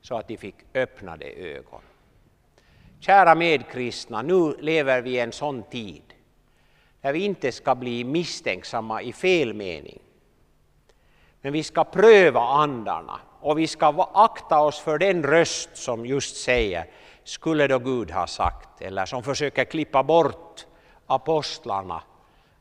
så 0.00 0.16
att 0.16 0.28
de 0.28 0.36
fick 0.36 0.54
öppnade 0.74 1.24
ögon. 1.24 1.80
Kära 3.00 3.34
medkristna, 3.34 4.22
nu 4.22 4.56
lever 4.60 5.02
vi 5.02 5.10
i 5.10 5.18
en 5.18 5.32
sån 5.32 5.62
tid 5.62 6.02
där 7.00 7.12
vi 7.12 7.24
inte 7.24 7.52
ska 7.52 7.74
bli 7.74 8.04
misstänksamma 8.04 9.02
i 9.02 9.12
fel 9.12 9.54
mening. 9.54 9.98
Men 11.40 11.52
vi 11.52 11.62
ska 11.62 11.84
pröva 11.84 12.40
andarna 12.40 13.20
och 13.40 13.58
vi 13.58 13.66
ska 13.66 14.10
akta 14.14 14.60
oss 14.60 14.80
för 14.80 14.98
den 14.98 15.22
röst 15.22 15.76
som 15.76 16.06
just 16.06 16.36
säger 16.36 16.90
skulle 17.24 17.66
då 17.66 17.78
Gud 17.78 18.10
ha 18.10 18.26
sagt, 18.26 18.82
eller 18.82 19.06
som 19.06 19.22
försöker 19.22 19.64
klippa 19.64 20.02
bort 20.02 20.66
apostlarna, 21.06 22.02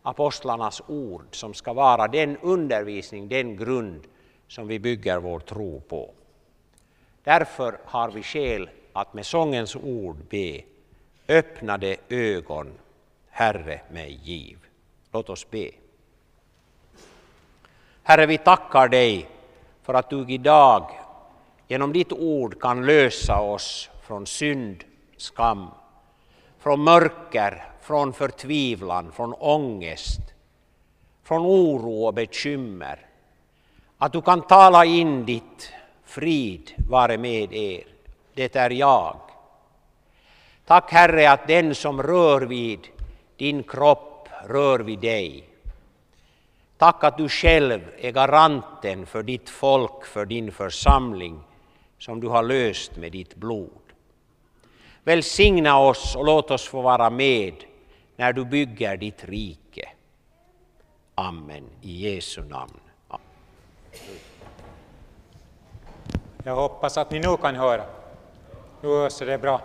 apostlarnas 0.02 0.82
ord 0.88 1.26
som 1.32 1.54
ska 1.54 1.74
vara 1.74 2.08
den 2.08 2.38
undervisning, 2.38 3.28
den 3.28 3.58
grund 3.58 4.08
som 4.48 4.68
vi 4.68 4.80
bygger 4.80 5.18
vår 5.20 5.40
tro 5.40 5.82
på. 5.82 6.12
Därför 7.24 7.80
har 7.86 8.12
vi 8.12 8.24
skäl 8.24 8.70
att 8.94 9.14
med 9.14 9.26
sångens 9.26 9.76
ord 9.76 10.18
be 10.30 10.62
Öppnade 11.28 11.98
ögon, 12.10 12.74
Herre 13.30 13.82
mig 13.92 14.20
giv. 14.24 14.58
Låt 15.12 15.30
oss 15.30 15.50
be. 15.50 15.70
Herre, 18.04 18.26
vi 18.26 18.38
tackar 18.38 18.88
dig 18.88 19.30
för 19.84 19.94
att 19.94 20.10
du 20.10 20.26
idag 20.28 20.90
genom 21.68 21.94
ditt 21.94 22.12
ord 22.12 22.62
kan 22.62 22.86
lösa 22.86 23.40
oss 23.40 23.90
från 24.04 24.28
synd, 24.28 24.84
skam, 25.18 25.68
från 26.60 26.84
mörker, 26.84 27.64
från 27.86 28.14
förtvivlan, 28.14 29.12
från 29.12 29.34
ångest, 29.34 30.22
från 31.24 31.46
oro 31.46 32.06
och 32.06 32.14
bekymmer. 32.14 33.00
Att 33.98 34.14
du 34.14 34.22
kan 34.22 34.42
tala 34.42 34.86
in 34.86 35.26
ditt 35.26 35.72
frid 36.04 36.72
vare 36.90 37.18
med 37.18 37.54
er. 37.54 37.84
Det 38.34 38.56
är 38.56 38.70
jag. 38.70 39.20
Tack 40.66 40.92
Herre 40.92 41.32
att 41.32 41.48
den 41.48 41.76
som 41.76 42.04
rör 42.04 42.42
vid 42.42 42.80
din 43.38 43.64
kropp 43.64 44.30
rör 44.46 44.80
vid 44.80 45.00
dig. 45.00 45.50
Tack 46.78 47.04
att 47.04 47.18
du 47.18 47.30
själv 47.30 47.82
är 47.98 48.12
garanten 48.12 49.06
för 49.06 49.24
ditt 49.24 49.50
folk, 49.50 50.06
för 50.06 50.26
din 50.26 50.52
församling 50.52 51.40
som 52.00 52.20
du 52.20 52.28
har 52.28 52.44
löst 52.44 52.98
med 52.98 53.12
ditt 53.12 53.36
blod. 53.36 53.82
Välsigna 55.04 55.80
oss 55.80 56.16
och 56.16 56.26
låt 56.26 56.52
oss 56.52 56.68
få 56.68 56.82
vara 56.82 57.10
med 57.10 57.54
när 58.16 58.34
du 58.34 58.46
bygger 58.46 58.98
ditt 58.98 59.26
rike. 59.26 59.90
Amen. 61.16 61.70
I 61.82 62.14
Jesu 62.14 62.42
namn. 62.42 62.80
Jag 66.44 66.56
hoppas 66.56 66.98
att 66.98 67.12
ni 67.12 67.20
nu 67.20 67.38
kan 67.38 67.56
höra. 67.56 67.84
Nu 68.82 68.88
hörs 68.90 69.20
det 69.20 69.38
bra. 69.38 69.62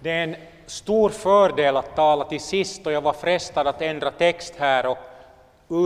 Det 0.00 0.10
är 0.10 0.24
en 0.24 0.36
stor 0.66 1.08
fördel 1.08 1.76
att 1.76 1.96
tala 1.96 2.24
till 2.24 2.40
sist 2.40 2.86
och 2.86 2.92
jag 2.92 3.00
var 3.00 3.12
frestad 3.12 3.66
att 3.66 3.82
ändra 3.82 4.10
text 4.10 4.54
här 4.58 4.86
och 4.86 4.98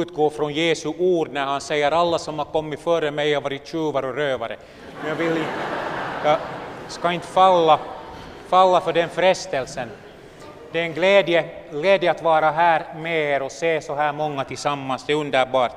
utgå 0.00 0.30
från 0.30 0.52
Jesu 0.52 0.88
ord 0.88 1.28
när 1.32 1.44
han 1.44 1.60
säger 1.60 1.90
alla 1.90 2.18
som 2.18 2.38
har 2.38 2.46
kommit 2.46 2.80
före 2.80 3.10
mig 3.10 3.34
har 3.34 3.40
varit 3.40 3.66
tjuvar 3.66 4.02
och 4.02 4.14
rövare. 4.14 4.56
Men 5.00 5.08
jag, 5.08 5.16
vill, 5.16 5.44
jag 6.24 6.38
ska 6.88 7.12
inte 7.12 7.26
falla, 7.26 7.80
falla 8.48 8.80
för 8.80 8.92
den 8.92 9.08
frestelsen. 9.08 9.88
Det 10.74 10.80
är 10.80 10.84
en 10.84 10.94
glädje, 10.94 11.44
glädje 11.70 12.10
att 12.10 12.22
vara 12.22 12.50
här 12.50 12.94
med 12.96 13.34
er 13.34 13.42
och 13.42 13.52
se 13.52 13.80
så 13.80 13.94
här 13.94 14.12
många 14.12 14.44
tillsammans, 14.44 15.06
det 15.06 15.12
är 15.12 15.16
underbart. 15.16 15.72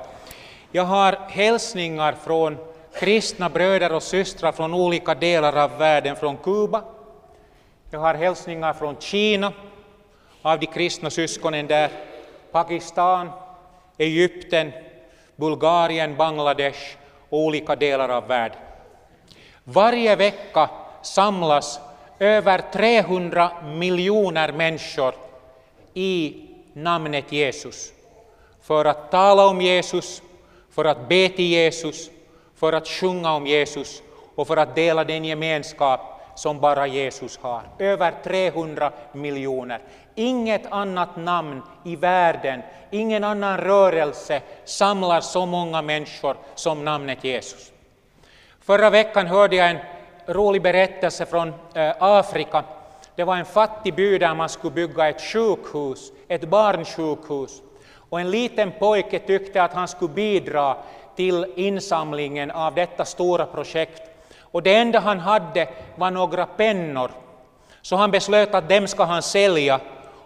Jag 0.72 0.84
har 0.84 1.18
hälsningar 1.28 2.12
från 2.12 2.56
kristna 2.94 3.48
bröder 3.48 3.92
och 3.92 4.02
systrar 4.02 4.52
från 4.52 4.74
olika 4.74 5.14
delar 5.14 5.56
av 5.56 5.78
världen, 5.78 6.16
från 6.16 6.36
Kuba. 6.36 6.82
Jag 7.90 8.00
har 8.00 8.14
hälsningar 8.14 8.72
från 8.72 8.96
Kina, 9.00 9.52
av 10.42 10.58
de 10.58 10.66
kristna 10.66 11.10
syskonen 11.10 11.66
där, 11.66 11.90
Pakistan, 12.52 13.30
Egypten, 13.98 14.72
Bulgarien, 15.36 16.16
Bangladesh 16.16 16.96
och 17.28 17.38
olika 17.38 17.76
delar 17.76 18.08
av 18.08 18.26
världen. 18.26 18.58
Varje 19.64 20.16
vecka 20.16 20.70
samlas 21.02 21.80
över 22.18 22.62
300 22.72 23.50
miljoner 23.64 24.52
människor 24.52 25.14
i 25.94 26.34
namnet 26.72 27.32
Jesus 27.32 27.92
för 28.62 28.84
att 28.84 29.10
tala 29.10 29.46
om 29.46 29.60
Jesus, 29.60 30.22
för 30.70 30.84
att 30.84 31.08
be 31.08 31.28
till 31.28 31.46
Jesus, 31.46 32.10
för 32.56 32.72
att 32.72 32.88
sjunga 32.88 33.32
om 33.32 33.46
Jesus 33.46 34.02
och 34.34 34.46
för 34.46 34.56
att 34.56 34.74
dela 34.74 35.04
den 35.04 35.24
gemenskap 35.24 36.00
som 36.34 36.60
bara 36.60 36.86
Jesus 36.86 37.38
har. 37.38 37.62
Över 37.78 38.14
300 38.24 38.92
miljoner. 39.12 39.80
Inget 40.14 40.66
annat 40.72 41.16
namn 41.16 41.62
i 41.84 41.96
världen, 41.96 42.62
ingen 42.90 43.24
annan 43.24 43.58
rörelse 43.58 44.40
samlar 44.64 45.20
så 45.20 45.46
många 45.46 45.82
människor 45.82 46.36
som 46.54 46.84
namnet 46.84 47.24
Jesus. 47.24 47.72
Förra 48.60 48.90
veckan 48.90 49.26
hörde 49.26 49.56
jag 49.56 49.70
en 49.70 49.78
rolig 50.28 50.62
berättelse 50.62 51.26
från 51.26 51.48
eh, 51.74 51.92
Afrika. 51.98 52.64
Det 53.14 53.24
var 53.24 53.36
en 53.36 53.44
fattig 53.44 53.94
by 53.94 54.18
där 54.18 54.34
man 54.34 54.48
skulle 54.48 54.74
bygga 54.74 55.08
ett 55.08 55.20
sjukhus, 55.20 56.12
ett 56.28 56.48
barnsjukhus. 56.48 57.62
Och 58.10 58.20
en 58.20 58.30
liten 58.30 58.72
pojke 58.78 59.18
tyckte 59.18 59.62
att 59.62 59.72
han 59.72 59.88
skulle 59.88 60.14
bidra 60.14 60.76
till 61.16 61.46
insamlingen 61.56 62.50
av 62.50 62.74
detta 62.74 63.04
stora 63.04 63.46
projekt. 63.46 64.02
Och 64.40 64.62
det 64.62 64.74
enda 64.74 64.98
han 64.98 65.20
hade 65.20 65.68
var 65.96 66.10
några 66.10 66.46
pennor. 66.46 67.10
Så 67.82 67.96
han 67.96 68.10
beslöt 68.10 68.54
att 68.54 68.68
dem 68.68 68.86
ska 68.86 69.04
han 69.04 69.22
sälja 69.22 69.80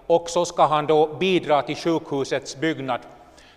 och 0.06 0.30
så 0.30 0.44
ska 0.44 0.66
han 0.66 0.86
då 0.86 1.06
bidra 1.06 1.62
till 1.62 1.76
sjukhusets 1.76 2.56
byggnad. 2.56 3.00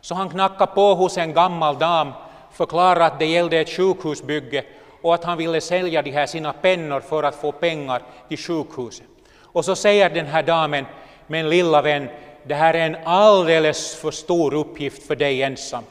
Så 0.01 0.15
han 0.15 0.29
knackade 0.29 0.71
på 0.71 0.93
hos 0.93 1.17
en 1.17 1.34
gammal 1.34 1.79
dam, 1.79 2.12
förklarade 2.51 3.05
att 3.05 3.19
det 3.19 3.25
gällde 3.25 3.58
ett 3.58 3.69
sjukhusbygge 3.69 4.63
och 5.06 5.13
att 5.13 5.24
han 5.24 5.38
ville 5.38 5.62
sälja 5.62 6.02
de 6.02 6.12
här 6.12 6.26
sina 6.26 6.54
pennor 6.54 7.00
för 7.00 7.24
att 7.24 7.36
få 7.36 7.52
pengar 7.52 8.02
till 8.28 8.38
sjukhuset. 8.38 9.06
Och 9.41 9.65
så 9.65 9.76
säger 9.76 10.10
den 10.10 10.26
här 10.26 10.44
damen, 10.44 10.86
men 11.28 11.50
lilla 11.50 11.82
vän, 11.82 12.10
det 12.44 12.56
här 12.56 12.74
är 12.74 12.86
en 12.86 12.98
alldeles 13.06 13.96
för 13.96 14.12
stor 14.12 14.54
uppgift 14.54 15.08
för 15.08 15.15
dig 15.15 15.44
ensam. 15.44 15.84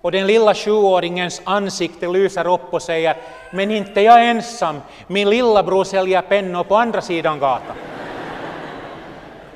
Och 0.00 0.12
den 0.12 0.26
lilla 0.26 0.54
sjuåringens 0.54 1.42
ansikte 1.44 2.08
lyser 2.08 2.46
upp 2.46 2.74
och 2.74 2.82
säger, 2.82 3.16
men 3.52 3.70
inte 3.70 4.00
jag 4.00 4.28
ensam, 4.28 4.80
min 5.06 5.30
lillebror 5.30 5.84
säljer 5.84 6.22
pennor 6.22 6.64
på 6.64 6.76
andra 6.76 7.00
sidan 7.00 7.38
gatan. 7.38 7.76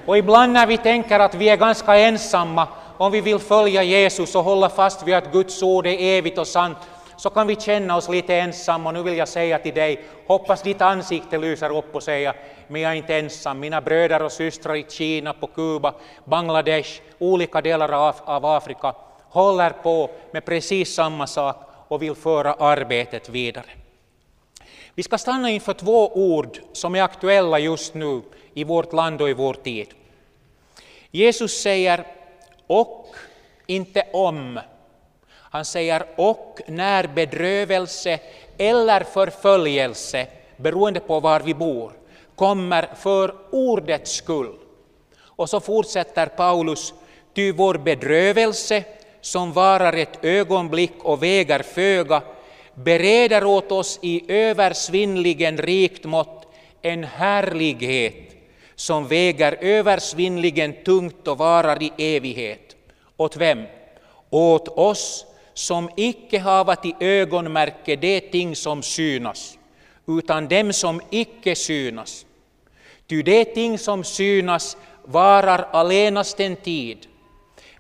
Och 0.07 0.19
ibland 0.19 0.53
när 0.53 0.67
vi 0.67 0.77
tänker 0.77 1.21
att 1.21 1.35
vi 1.35 1.49
är 1.49 1.57
ganska 1.57 1.97
ensamma, 1.97 2.69
om 2.97 3.13
vi 3.13 3.21
vill 3.21 3.39
följa 3.39 3.83
Jesus 3.83 4.35
och 4.35 4.45
hålla 4.45 4.69
fast 4.69 5.07
vid 5.07 5.15
att 5.15 5.33
Guds 5.33 5.63
ord 5.63 5.87
är 5.87 6.19
evigt 6.19 6.39
och 6.39 6.47
sant, 6.47 6.79
så 7.21 7.31
kan 7.31 7.47
vi 7.47 7.57
känna 7.57 7.97
oss 7.97 8.09
lite 8.09 8.35
ensamma. 8.35 8.89
Och 8.91 8.95
nu 8.95 9.03
vill 9.03 9.17
jag 9.17 9.29
säga 9.29 9.59
till 9.59 9.75
dig, 9.75 10.05
hoppas 10.27 10.63
ditt 10.63 10.81
ansikte 10.81 11.39
lyser 11.39 11.77
upp 11.77 11.95
och 11.95 12.03
säga, 12.03 12.35
men 12.69 12.81
jag 12.81 12.93
är 12.93 12.97
inte 12.97 13.17
ensam. 13.17 13.61
Mina 13.61 13.81
bröder 13.81 14.23
och 14.23 14.33
systrar 14.33 14.77
i 14.77 14.87
Kina, 14.89 15.33
på 15.33 15.47
Kuba, 15.47 15.95
Bangladesh, 16.25 17.01
olika 17.19 17.61
delar 17.61 17.93
av, 17.93 18.15
av 18.25 18.47
Afrika 18.47 18.95
håller 19.29 19.71
på 19.71 20.11
med 20.33 20.45
precis 20.45 20.95
samma 20.95 21.27
sak 21.27 21.57
och 21.89 22.03
vill 22.03 22.15
föra 22.15 22.53
arbetet 22.55 23.29
vidare. 23.29 23.71
Vi 24.95 25.03
ska 25.03 25.19
stanna 25.19 25.51
inför 25.51 25.73
två 25.73 26.09
ord 26.15 26.59
som 26.73 26.95
är 26.95 27.03
aktuella 27.03 27.59
just 27.59 27.95
nu 27.95 28.23
i 28.55 28.65
vårt 28.65 28.93
land 28.93 29.23
och 29.23 29.31
i 29.31 29.35
vår 29.35 29.55
tid. 29.55 29.89
Jesus 31.11 31.63
säger 31.63 32.07
och, 32.67 33.15
inte 33.67 34.03
om. 34.13 34.61
Han 35.51 35.65
säger 35.65 36.07
och 36.17 36.61
när 36.67 37.07
bedrövelse 37.07 38.19
eller 38.59 39.01
förföljelse, 39.01 40.27
beroende 40.57 41.01
på 41.01 41.21
var 41.21 41.41
vi 41.41 41.55
bor, 41.55 41.93
kommer 42.35 42.89
för 42.97 43.35
ordets 43.51 44.13
skull. 44.13 44.55
Och 45.23 45.51
så 45.51 45.61
fortsätter 45.61 46.27
Paulus, 46.27 46.95
ty 47.35 47.53
vår 47.53 47.75
bedrövelse 47.75 48.85
som 49.21 49.53
varar 49.53 49.93
ett 49.93 50.25
ögonblick 50.25 51.05
och 51.05 51.23
väger 51.23 51.63
föga, 51.63 52.23
bereder 52.75 53.45
åt 53.45 53.73
oss 53.73 53.99
i 54.03 54.33
översvinnligen 54.33 55.59
rikt 55.59 56.05
mått 56.05 56.47
en 56.83 57.05
härlighet 57.05 58.37
som 58.75 59.09
väger 59.09 59.57
översvinnligen 59.61 60.75
tungt 60.85 61.29
och 61.29 61.39
varar 61.39 61.83
i 61.83 61.93
evighet. 62.17 62.77
Åt 63.17 63.37
vem? 63.37 63.65
Åt 64.31 64.69
oss 64.69 65.27
som 65.61 65.91
icke 65.97 66.39
hava 66.39 66.77
till 66.77 66.95
ögonmärke 67.01 67.97
det 67.97 68.21
ting 68.21 68.57
som 68.57 68.83
synas, 68.83 69.59
utan 70.07 70.49
dem 70.49 70.73
som 70.73 71.01
icke 71.11 71.55
synas. 71.55 72.27
Ty 73.07 73.23
det 73.23 73.45
ting 73.45 73.79
som 73.79 74.05
synas 74.05 74.77
varar 75.05 75.69
allenast 75.73 76.41
en 76.41 76.57
tid, 76.57 77.07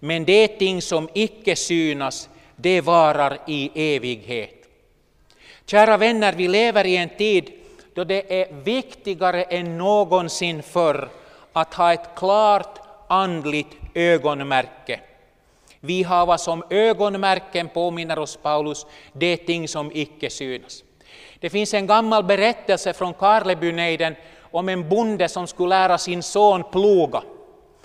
men 0.01 0.25
det 0.25 0.49
ting 0.49 0.83
som 0.83 1.09
icke 1.15 1.57
synas, 1.57 2.29
det 2.57 2.81
varar 2.81 3.39
i 3.47 3.71
evighet. 3.75 4.69
Kära 5.67 5.97
vänner, 5.97 6.33
vi 6.33 6.49
lever 6.49 6.87
i 6.87 6.97
en 6.97 7.09
tid 7.09 7.53
då 7.95 8.05
det 8.05 8.41
är 8.41 8.53
viktigare 8.65 9.43
än 9.43 9.79
någonsin 9.79 10.63
förr 10.63 11.09
att 11.53 11.75
ha 11.75 11.93
ett 11.93 12.15
klart 12.17 12.79
andligt 13.09 13.77
ögonmärke. 13.95 15.01
Vi 15.81 16.03
hava 16.03 16.39
som 16.39 16.63
ögonmärken 16.71 17.69
påminner 17.69 18.19
oss 18.19 18.37
Paulus, 18.37 18.87
det 19.13 19.37
ting 19.37 19.69
som 19.69 19.91
icke 19.95 20.31
synas. 20.31 20.85
Det 21.41 21.51
finns 21.51 21.75
en 21.75 21.87
gammal 21.87 22.25
berättelse 22.25 22.93
från 22.93 23.15
Karlebynejden 23.15 24.17
om 24.51 24.69
en 24.69 24.89
bonde 24.89 25.29
som 25.29 25.47
skulle 25.47 25.69
lära 25.69 25.99
sin 25.99 26.23
son 26.23 26.65
ploga. 26.73 27.23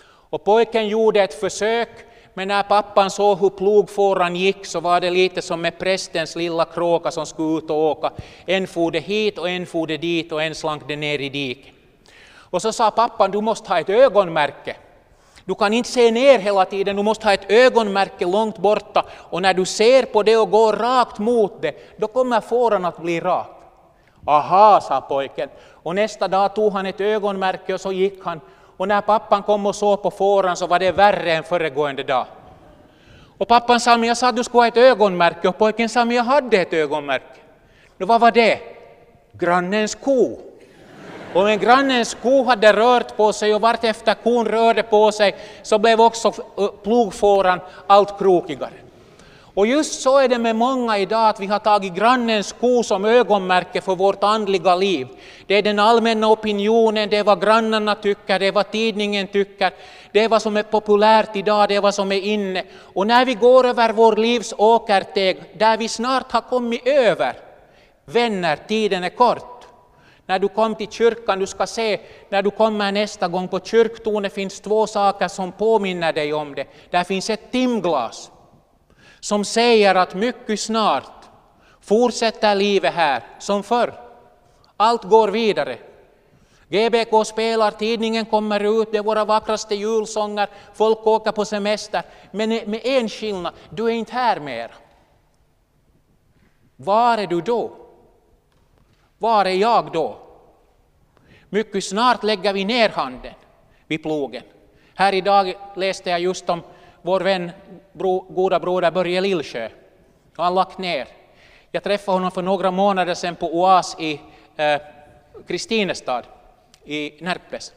Och 0.07 0.43
pojken 0.43 0.87
gjorde 0.87 1.21
ett 1.23 1.39
försök, 1.39 1.89
Men 2.37 2.47
när 2.47 2.63
pappan 2.63 3.11
såg 3.11 3.39
hur 3.39 3.49
plogfåran 3.49 4.35
gick 4.35 4.65
så 4.65 4.79
var 4.79 5.01
det 5.01 5.09
lite 5.09 5.41
som 5.41 5.61
med 5.61 5.79
prästens 5.79 6.35
lilla 6.35 6.65
kråka 6.65 7.11
som 7.11 7.25
skulle 7.25 7.57
ut 7.57 7.69
och 7.69 7.77
åka. 7.77 8.11
En 8.45 8.67
for 8.67 8.91
det 8.91 8.99
hit 8.99 9.37
och 9.37 9.49
en 9.49 9.65
for 9.65 9.87
det 9.87 9.97
dit 9.97 10.31
och 10.31 10.43
en 10.43 10.55
slank 10.55 10.83
det 10.87 10.95
ner 10.95 11.19
i 11.19 11.29
diket. 11.29 11.73
Och 12.37 12.61
så 12.61 12.73
sa 12.73 12.91
pappan, 12.91 13.31
du 13.31 13.41
måste 13.41 13.69
ha 13.69 13.79
ett 13.79 13.89
ögonmärke. 13.89 14.75
Du 15.45 15.55
kan 15.55 15.73
inte 15.73 15.89
se 15.89 16.11
ner 16.11 16.39
hela 16.39 16.65
tiden, 16.65 16.95
du 16.95 17.03
måste 17.03 17.27
ha 17.27 17.33
ett 17.33 17.51
ögonmärke 17.51 18.25
långt 18.25 18.57
borta 18.57 19.05
och 19.29 19.41
när 19.41 19.53
du 19.53 19.65
ser 19.65 20.03
på 20.03 20.23
det 20.23 20.37
och 20.37 20.51
går 20.51 20.73
rakt 20.73 21.19
mot 21.19 21.61
det, 21.61 21.97
då 21.97 22.07
kommer 22.07 22.41
fåran 22.41 22.85
att 22.85 22.97
bli 22.97 23.19
rak. 23.19 23.47
Aha, 24.27 24.81
sa 24.81 25.01
pojken. 25.01 25.49
Och 25.83 25.95
nästa 25.95 26.27
dag 26.27 26.55
tog 26.55 26.73
han 26.73 26.85
ett 26.85 27.01
ögonmärke 27.01 27.73
och 27.73 27.81
så 27.81 27.91
gick 27.91 28.25
han. 28.25 28.41
Och 28.77 28.87
när 28.87 29.01
pappan 29.01 29.43
kom 29.43 29.65
och 29.65 29.75
såg 29.75 30.03
på 30.03 30.11
fåran 30.11 30.57
så 30.57 30.67
var 30.67 30.79
det 30.79 30.91
värre 30.91 31.33
än 31.33 31.43
föregående 31.43 32.03
dag. 32.03 32.25
Och 33.37 33.47
pappan 33.47 33.79
sa, 33.79 33.97
men 33.97 34.07
jag 34.07 34.17
sa 34.17 34.29
att 34.29 34.35
du 34.35 34.43
skulle 34.43 34.61
ha 34.61 34.67
ett 34.67 34.77
ögonmärke 34.77 35.47
och 35.47 35.57
pojken 35.57 35.89
sa, 35.89 36.05
men 36.05 36.15
jag 36.15 36.23
hade 36.23 36.57
ett 36.57 36.73
ögonmärke. 36.73 37.39
Då 37.97 38.05
vad 38.05 38.21
var 38.21 38.31
det? 38.31 38.59
Grannens 39.31 39.95
ko. 39.95 40.39
Och 41.35 41.43
när 41.43 41.55
grannens 41.55 42.17
ko 42.21 42.43
hade 42.43 42.73
rört 42.73 43.17
på 43.17 43.33
sig 43.33 43.55
och 43.55 43.61
vartefter 43.61 44.13
kon 44.23 44.45
rörde 44.45 44.83
på 44.83 45.11
sig 45.11 45.35
så 45.63 45.77
blev 45.77 46.01
också 46.01 46.31
plogfåran 46.83 47.59
allt 47.87 48.19
krokigare. 48.19 48.73
Och 49.53 49.67
just 49.67 50.01
så 50.01 50.19
är 50.19 50.27
det 50.27 50.37
med 50.37 50.55
många 50.55 50.97
idag 50.97 51.29
att 51.29 51.39
vi 51.39 51.45
har 51.45 51.59
tagit 51.59 51.93
grannens 51.93 52.55
ko 52.59 52.83
som 52.83 53.05
ögonmärke 53.05 53.81
för 53.81 53.95
vårt 53.95 54.23
andliga 54.23 54.75
liv. 54.75 55.07
Det 55.47 55.55
är 55.55 55.61
den 55.61 55.79
allmänna 55.79 56.27
opinionen, 56.31 57.09
det 57.09 57.17
är 57.17 57.23
vad 57.23 57.41
grannarna 57.41 57.95
tycker, 57.95 58.39
det 58.39 58.47
är 58.47 58.51
vad 58.51 58.71
tidningen 58.71 59.27
tycker, 59.27 59.71
det 60.11 60.23
är 60.23 60.29
vad 60.29 60.41
som 60.41 60.57
är 60.57 60.63
populärt 60.63 61.35
idag, 61.35 61.69
det 61.69 61.75
är 61.75 61.81
vad 61.81 61.95
som 61.95 62.11
är 62.11 62.21
inne. 62.21 62.63
Och 62.93 63.07
när 63.07 63.25
vi 63.25 63.33
går 63.33 63.65
över 63.65 63.93
vår 63.93 64.15
livs 64.15 64.53
åkerteg, 64.57 65.43
där 65.57 65.77
vi 65.77 65.87
snart 65.87 66.31
har 66.31 66.41
kommit 66.41 66.87
över, 66.87 67.33
vänner, 68.05 68.55
tiden 68.67 69.03
är 69.03 69.09
kort. 69.09 69.54
När 70.25 70.39
du 70.39 70.47
kom 70.47 70.75
till 70.75 70.91
kyrkan, 70.91 71.39
du 71.39 71.47
ska 71.47 71.67
se, 71.67 71.99
när 72.29 72.41
du 72.41 72.51
kommer 72.51 72.91
nästa 72.91 73.27
gång 73.27 73.47
på 73.47 73.59
kyrktornet 73.59 74.33
finns 74.33 74.61
två 74.61 74.87
saker 74.87 75.27
som 75.27 75.51
påminner 75.51 76.13
dig 76.13 76.33
om 76.33 76.55
det. 76.55 76.67
Där 76.89 77.03
finns 77.03 77.29
ett 77.29 77.51
timglas 77.51 78.31
som 79.19 79.45
säger 79.45 79.95
att 79.95 80.15
mycket 80.15 80.59
snart 80.59 81.25
fortsätter 81.81 82.55
livet 82.55 82.93
här 82.93 83.23
som 83.39 83.63
förr. 83.63 83.93
Allt 84.77 85.03
går 85.03 85.27
vidare. 85.27 85.77
GBK 86.69 87.27
spelar, 87.27 87.71
tidningen 87.71 88.25
kommer 88.25 88.81
ut, 88.81 88.91
det 88.91 88.97
är 88.97 89.03
våra 89.03 89.25
vackraste 89.25 89.75
julsånger, 89.75 90.49
folk 90.73 91.07
åker 91.07 91.31
på 91.31 91.45
semester. 91.45 92.03
Men 92.31 92.49
med 92.49 92.81
en 92.83 93.09
skillnad, 93.09 93.53
du 93.69 93.85
är 93.85 93.89
inte 93.89 94.13
här 94.13 94.39
mer. 94.39 94.71
Var 96.75 97.17
är 97.17 97.27
du 97.27 97.41
då? 97.41 97.84
Var 99.17 99.45
är 99.45 99.53
jag 99.53 99.91
då? 99.91 100.17
Mycket 101.49 101.83
snart 101.83 102.23
lägger 102.23 102.53
vi 102.53 102.65
ner 102.65 102.89
handen 102.89 103.33
vid 103.87 104.03
plogen. 104.03 104.43
Här 104.95 105.13
idag 105.13 105.53
läste 105.75 106.09
jag 106.09 106.19
just 106.19 106.49
om 106.49 106.61
vår 107.01 107.21
vän, 107.21 107.51
bro, 107.93 108.19
goda 108.19 108.59
broder 108.59 108.91
Börje 108.91 109.21
Lillsjö. 109.21 109.69
Han 110.35 110.45
har 110.45 110.51
lagt 110.51 110.77
ner. 110.77 111.07
Jag 111.71 111.83
träffade 111.83 112.15
honom 112.15 112.31
för 112.31 112.41
några 112.41 112.71
månader 112.71 113.13
sedan 113.13 113.35
på 113.35 113.59
OAS 113.59 113.95
i 113.99 114.21
eh, 114.55 114.81
Kristinestad 115.47 116.23
i 116.85 117.23
Närpes. 117.23 117.73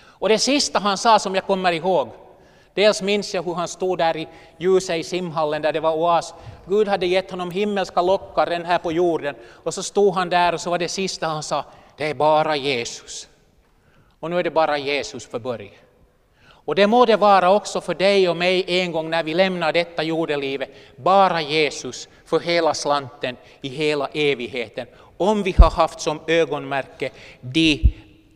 Och 0.00 0.28
det 0.28 0.38
sista 0.38 0.78
han 0.78 0.98
sa 0.98 1.18
som 1.18 1.34
jag 1.34 1.46
kommer 1.46 1.72
ihåg, 1.72 2.08
dels 2.76 3.02
minns 3.02 3.34
jag 3.34 3.42
hur 3.42 3.54
han 3.54 3.68
stod 3.68 3.98
där 3.98 4.16
i 4.16 4.28
ljuset 4.58 4.96
i 4.96 5.04
simhallen 5.04 5.62
där 5.62 5.72
det 5.72 5.80
var 5.80 5.92
oas. 5.92 6.34
Gud 6.68 6.88
hade 6.88 7.06
gett 7.06 7.30
honom 7.30 7.50
himmelska 7.50 8.02
lockar 8.02 8.46
än 8.46 8.64
här 8.64 8.78
på 8.78 8.92
jorden. 8.92 9.34
Och 9.64 9.74
så 9.74 9.82
stod 9.82 10.14
han 10.14 10.30
där 10.30 10.54
och 10.54 10.60
så 10.60 10.70
var 10.70 10.78
det 10.78 10.88
sista 10.88 11.26
han 11.26 11.42
sa, 11.42 11.64
det 11.96 12.10
är 12.10 12.14
bara 12.14 12.56
Jesus. 12.56 13.28
Och 14.20 14.30
nu 14.30 14.38
är 14.38 14.42
det 14.42 14.50
bara 14.50 14.78
Jesus 14.78 15.26
för 15.26 15.38
Börje. 15.38 15.70
Och 16.66 16.74
det 16.74 16.86
må 16.86 17.06
det 17.06 17.16
vara 17.16 17.50
också 17.50 17.80
för 17.80 17.94
dig 17.94 18.28
och 18.28 18.36
mig 18.36 18.64
en 18.66 18.92
gång 18.92 19.10
när 19.10 19.22
vi 19.22 19.34
lämnar 19.34 19.72
detta 19.72 20.02
jordelivet. 20.02 20.70
Bara 20.96 21.42
Jesus 21.42 22.08
för 22.24 22.40
hela 22.40 22.74
slanten 22.74 23.36
i 23.60 23.68
hela 23.68 24.08
evigheten. 24.12 24.86
Om 25.16 25.42
vi 25.42 25.54
har 25.58 25.70
haft 25.70 26.00
som 26.00 26.20
ögonmärke 26.26 27.10
de 27.40 27.80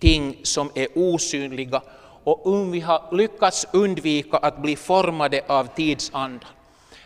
ting 0.01 0.37
som 0.43 0.71
är 0.75 0.89
osynliga 0.95 1.83
och 2.25 2.47
om 2.47 2.71
vi 2.71 2.81
har 2.81 3.03
lyckats 3.13 3.67
undvika 3.73 4.37
att 4.37 4.63
bli 4.63 4.77
formade 4.77 5.43
av 5.47 5.65
tidsandan. 5.77 6.51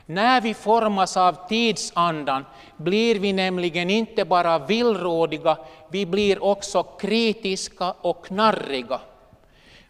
När 0.06 0.40
vi 0.40 0.54
formas 0.54 1.16
av 1.16 1.48
tidsandan 1.48 2.44
blir 2.76 3.18
vi 3.18 3.32
nämligen 3.32 3.90
inte 3.90 4.24
bara 4.24 4.58
villrådiga, 4.58 5.56
vi 5.90 6.06
blir 6.06 6.44
också 6.44 6.82
kritiska 6.82 7.94
och 8.00 8.26
knarriga. 8.26 9.00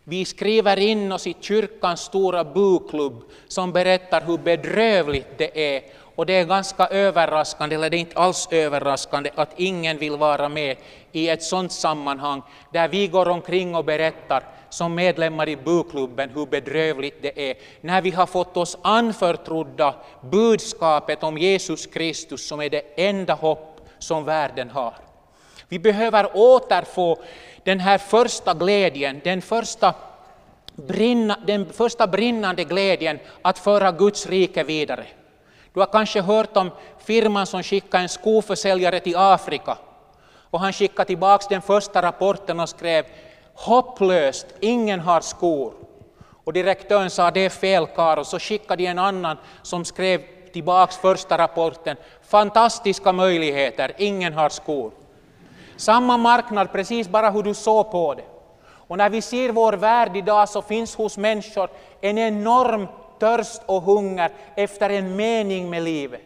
Vi 0.05 0.25
skriver 0.25 0.79
in 0.79 1.13
oss 1.13 1.27
i 1.27 1.37
kyrkans 1.41 2.01
stora 2.01 2.45
boklubb 2.45 3.23
som 3.49 3.73
berättar 3.73 4.21
hur 4.21 4.39
bedrövligt 4.39 5.39
det 5.39 5.77
är. 5.77 5.83
Och 6.15 6.27
det 6.27 6.33
är 6.33 6.45
ganska 6.45 6.87
överraskande, 6.87 7.75
eller 7.75 7.91
det 7.91 7.97
är 7.97 7.99
inte 7.99 8.19
alls 8.19 8.49
överraskande, 8.51 9.31
att 9.35 9.51
ingen 9.57 9.99
vill 9.99 10.17
vara 10.17 10.49
med 10.49 10.77
i 11.13 11.29
ett 11.29 11.43
sådant 11.43 11.73
sammanhang 11.73 12.43
där 12.73 12.89
vi 12.89 13.07
går 13.07 13.29
omkring 13.29 13.75
och 13.75 13.85
berättar 13.85 14.43
som 14.71 14.95
medlemmar 14.95 15.49
i 15.49 15.57
buklubben 15.57 16.31
hur 16.31 16.47
bedrövligt 16.47 17.23
det 17.23 17.51
är 17.51 17.57
när 17.81 18.03
vi 18.03 18.11
har 18.11 18.27
fått 18.27 18.57
oss 18.57 18.79
anförtrodda 18.83 19.95
budskapet 20.21 21.23
om 21.23 21.39
Jesus 21.39 21.87
Kristus 21.87 22.49
som 22.49 22.61
är 22.61 22.71
det 22.71 22.83
enda 22.97 23.35
hopp 23.35 23.81
som 23.99 24.25
världen 24.25 24.71
har. 24.71 24.95
Vi 25.69 25.79
behöver 25.79 26.31
återfå 26.35 27.19
den 27.65 27.81
här 27.81 27.99
första 27.99 28.55
glädjen, 28.55 29.21
den 29.25 29.43
första, 29.43 29.95
brinna, 30.75 31.39
den 31.47 31.73
första 31.73 32.07
brinnande 32.07 32.65
glädjen 32.65 33.19
att 33.43 33.59
föra 33.59 33.93
Guds 33.93 34.27
rike 34.27 34.65
vidare. 34.65 35.07
Du 35.75 35.81
har 35.81 35.87
kanske 35.87 36.21
hört 36.21 36.57
om 36.57 36.71
firman 36.99 37.47
som 37.47 37.63
skickade 37.63 38.03
en 38.03 38.09
skoförsäljare 38.09 39.01
till 39.01 39.17
Afrika 39.17 39.77
och 40.51 40.61
han 40.61 40.73
skickade 40.73 41.07
tillbaka 41.07 41.47
den 41.49 41.63
första 41.63 42.03
rapporten 42.03 42.61
och 42.61 42.69
skrev 42.69 43.05
hopplöst, 43.55 44.47
ingen 44.61 45.01
har 45.01 45.21
skor. 45.21 45.73
Och 46.45 46.53
direktören 46.53 47.11
sa 47.11 47.31
det 47.31 47.45
är 47.45 47.51
fel 47.51 47.87
kar 47.87 48.17
och 48.17 48.27
så 48.27 48.39
skickade 48.39 48.83
de 48.83 48.87
en 48.87 48.99
annan 48.99 49.37
som 49.63 49.85
skrev 49.85 50.23
tillbaka 50.53 50.93
första 50.93 51.39
rapporten, 51.39 51.97
fantastiska 52.23 53.13
möjligheter, 53.13 53.93
ingen 53.99 54.33
har 54.33 54.49
skor. 54.49 54.91
Samma 55.77 56.17
marknad, 56.17 56.73
precis 56.73 57.09
bara 57.09 57.31
hur 57.31 57.43
du 57.43 57.55
såg 57.55 57.91
på 57.91 58.15
det. 58.15 58.25
Och 58.67 58.99
när 58.99 59.11
vi 59.11 59.23
ser 59.23 59.53
vår 59.53 59.73
värld 59.73 60.17
idag 60.17 60.49
så 60.49 60.63
finns 60.63 60.97
hos 60.97 61.19
människor 61.19 61.71
en 62.01 62.19
enorm 62.19 62.87
törst 63.19 63.63
och 63.67 63.83
hunger 63.83 64.31
efter 64.57 64.91
en 64.91 65.17
mening 65.17 65.71
med 65.71 65.83
livet. 65.83 66.21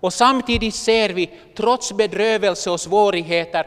Och 0.00 0.12
samtidigt 0.12 0.74
ser 0.74 1.08
vi, 1.08 1.30
trots 1.56 1.92
bedrövelse 1.92 2.70
och 2.70 2.80
svårigheter, 2.80 3.66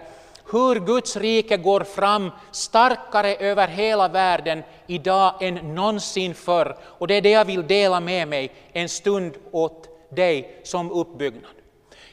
hur 0.51 0.79
Guds 0.79 1.15
rike 1.17 1.57
går 1.57 1.83
fram 1.83 2.31
starkare 2.51 3.35
över 3.35 3.67
hela 3.67 4.07
världen 4.07 4.63
idag 4.87 5.33
än 5.41 5.75
någonsin 5.75 6.33
förr. 6.33 6.77
Och 6.81 7.07
det 7.07 7.13
är 7.13 7.21
det 7.21 7.29
jag 7.29 7.45
vill 7.45 7.67
dela 7.67 7.99
med 7.99 8.27
mig 8.27 8.51
en 8.73 8.89
stund 8.89 9.33
åt 9.51 9.87
dig 10.09 10.59
som 10.63 10.91
uppbyggnad. 10.91 11.51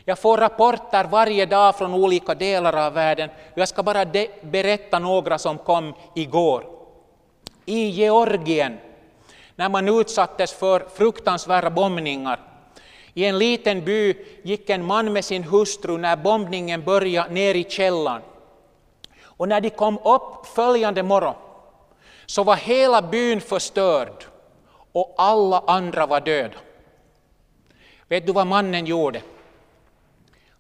Jag 0.05 0.19
får 0.19 0.39
rapporter 0.39 1.05
varje 1.05 1.47
dag 1.47 1.77
från 1.77 1.95
olika 1.95 2.35
delar 2.35 2.87
av 2.87 2.93
världen. 2.93 3.31
Jag 3.55 3.69
ska 3.69 3.83
bara 3.83 4.05
berätta 4.43 4.99
några 4.99 5.39
som 5.39 5.59
kom 5.59 5.95
igår. 6.15 6.65
I 7.67 7.87
Georgien, 7.87 8.79
när 9.61 9.69
man 9.69 9.89
utsattes 9.89 10.53
för 10.53 10.87
fruktansvärda 10.95 11.71
bombningar, 11.71 12.41
i 13.15 13.25
en 13.25 13.39
liten 13.39 13.85
by 13.85 14.15
gick 14.43 14.71
en 14.71 14.85
man 14.85 15.13
med 15.13 15.25
sin 15.25 15.45
hustru 15.45 15.99
när 15.99 16.17
bombningen 16.17 16.85
började 16.85 17.31
ner 17.31 17.55
i 17.55 17.65
källaren. 17.65 18.23
Och 19.23 19.49
när 19.49 19.61
de 19.61 19.71
kom 19.71 19.99
upp 19.99 20.47
följande 20.47 21.03
morgon 21.03 21.35
så 22.27 22.45
var 22.45 22.57
hela 22.57 23.03
byn 23.03 23.41
förstörd 23.41 24.25
och 24.93 25.15
alla 25.19 25.63
andra 25.67 26.07
var 26.07 26.21
döda. 26.21 26.59
Vet 28.09 28.27
du 28.27 28.33
vad 28.33 28.47
mannen 28.47 28.87
gjorde? 28.87 29.23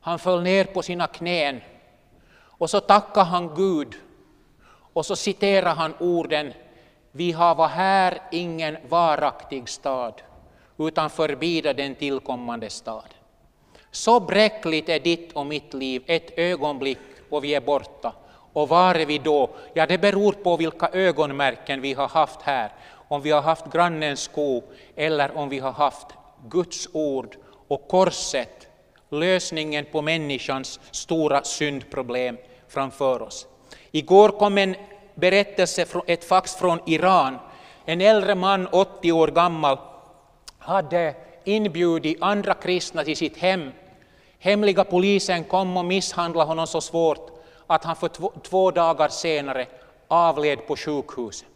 Han 0.00 0.18
föll 0.18 0.42
ner 0.42 0.64
på 0.64 0.82
sina 0.82 1.06
knän 1.06 1.60
och 2.58 2.70
så 2.70 2.80
tackade 2.80 3.26
han 3.26 3.54
Gud 3.54 3.94
och 4.92 5.06
så 5.06 5.16
citerade 5.16 5.70
han 5.70 5.94
orden 6.00 6.52
vi 7.12 7.33
hava 7.33 7.66
här 7.66 8.23
ingen 8.31 8.77
varaktig 8.88 9.68
stad 9.68 10.23
utan 10.79 11.11
förbida 11.11 11.73
den 11.73 11.94
tillkommande 11.94 12.70
stad. 12.70 13.14
Så 13.90 14.20
bräckligt 14.20 14.88
är 14.88 15.01
ditt 15.01 15.33
och 15.33 15.46
mitt 15.46 15.75
liv, 15.75 16.03
ett 16.07 16.38
ögonblick 16.38 16.99
och 17.31 17.44
vi 17.44 17.55
är 17.55 17.61
borta. 17.61 18.12
Och 18.53 18.68
var 18.68 18.94
är 18.94 19.07
vi 19.07 19.18
då? 19.18 19.51
Ja, 19.75 19.87
det 19.87 19.99
beror 19.99 20.33
på 20.33 20.57
vilka 20.57 20.88
ögonmärken 20.92 21.81
vi 21.81 21.92
har 21.92 22.09
haft 22.09 22.42
här. 22.42 22.73
om 23.11 23.23
vi 23.23 23.31
har 23.31 23.42
haft 23.42 23.73
grannens 23.73 24.20
sko 24.20 24.62
eller 24.96 25.37
om 25.37 25.49
vi 25.49 25.59
har 25.59 25.73
haft 25.73 26.07
Guds 26.49 26.88
ord 26.92 27.37
och 27.68 27.88
korset, 27.88 28.68
lösningen 29.09 29.85
på 29.92 30.03
människans 30.03 30.81
stora 30.90 31.44
syndproblem 31.44 32.37
framför 32.68 33.23
oss. 33.23 33.46
Igår 33.90 34.29
kom 34.29 34.59
en 34.59 34.77
berättelse, 35.20 35.87
ett 36.06 36.24
fax 36.24 36.54
från 36.54 36.78
Iran. 36.87 37.38
En 37.85 38.00
äldre 38.00 38.35
man, 38.35 38.66
80 38.66 39.12
år 39.12 39.28
gammal, 39.28 39.78
hade 40.59 41.14
inbjudit 41.44 42.22
andra 42.22 42.54
kristna 42.54 43.04
till 43.04 43.16
sitt 43.16 43.37
hem. 43.37 43.70
Hemliga 44.38 44.85
polisen 44.85 45.44
kom 45.44 45.76
och 45.76 45.85
misshandlade 45.85 46.48
honom 46.48 46.66
så 46.66 46.80
svårt 46.80 47.30
att 47.66 47.85
han 47.85 47.96
för 47.96 48.09
två, 48.09 48.33
två 48.42 48.70
dagar 48.70 49.09
senare 49.09 49.66
avled 50.09 50.66
på 50.66 50.76
sjukhuset. 50.76 51.48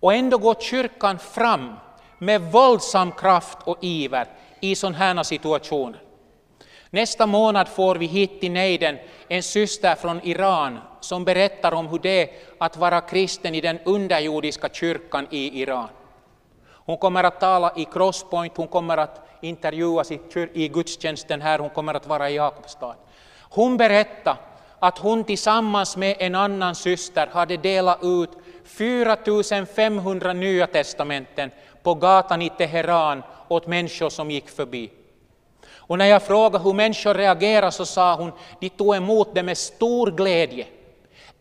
Och 0.00 0.14
ändå 0.14 0.38
går 0.38 0.54
kyrkan 0.54 1.18
fram 1.18 1.74
med 2.18 2.52
våldsam 2.52 3.12
kraft 3.12 3.58
och 3.64 3.78
iver 3.80 4.26
i 4.60 4.74
sådana 4.74 4.98
här 4.98 5.22
situationer. 5.22 6.00
Nästa 6.90 7.26
månad 7.26 7.68
får 7.68 7.96
vi 7.96 8.06
hit 8.06 8.40
till 8.40 8.50
nejden 8.52 8.98
en 9.28 9.42
syster 9.42 9.94
från 9.94 10.20
Iran 10.24 10.78
som 11.00 11.24
berättar 11.24 11.74
om 11.74 11.86
hur 11.86 11.98
det 11.98 12.22
är 12.22 12.28
att 12.58 12.76
vara 12.76 13.00
kristen 13.00 13.54
i 13.54 13.60
den 13.60 13.78
underjordiska 13.84 14.68
kyrkan 14.68 15.26
i 15.30 15.62
Iran. 15.62 15.88
Hon 16.70 16.96
kommer 16.96 17.24
att 17.24 17.40
tala 17.40 17.72
i 17.76 17.84
Crosspoint, 17.84 18.56
hon 18.56 18.68
kommer 18.68 18.96
att 18.96 19.28
intervjuas 19.40 20.10
i 20.52 20.68
gudstjänsten 20.68 21.40
här, 21.40 21.58
hon 21.58 21.70
kommer 21.70 21.94
att 21.94 22.06
vara 22.06 22.30
i 22.30 22.36
Jakobstad. 22.36 22.94
Hon 23.40 23.76
berättar 23.76 24.36
att 24.78 24.98
hon 24.98 25.24
tillsammans 25.24 25.96
med 25.96 26.16
en 26.18 26.34
annan 26.34 26.74
syster 26.74 27.28
hade 27.32 27.56
delat 27.56 27.98
ut 28.02 28.30
4500 28.64 30.32
nya 30.32 30.66
testamenten 30.66 31.50
på 31.82 31.94
gatan 31.94 32.42
i 32.42 32.50
Teheran 32.50 33.22
åt 33.48 33.66
människor 33.66 34.08
som 34.08 34.30
gick 34.30 34.48
förbi. 34.48 34.90
Och 35.88 35.98
när 35.98 36.06
jag 36.06 36.22
frågade 36.22 36.64
hur 36.64 36.72
människor 36.72 37.14
reagerade 37.14 37.72
så 37.72 37.86
sa 37.86 38.14
hon, 38.14 38.32
de 38.60 38.68
tog 38.68 38.96
emot 38.96 39.34
det 39.34 39.42
med 39.42 39.58
stor 39.58 40.10
glädje. 40.10 40.66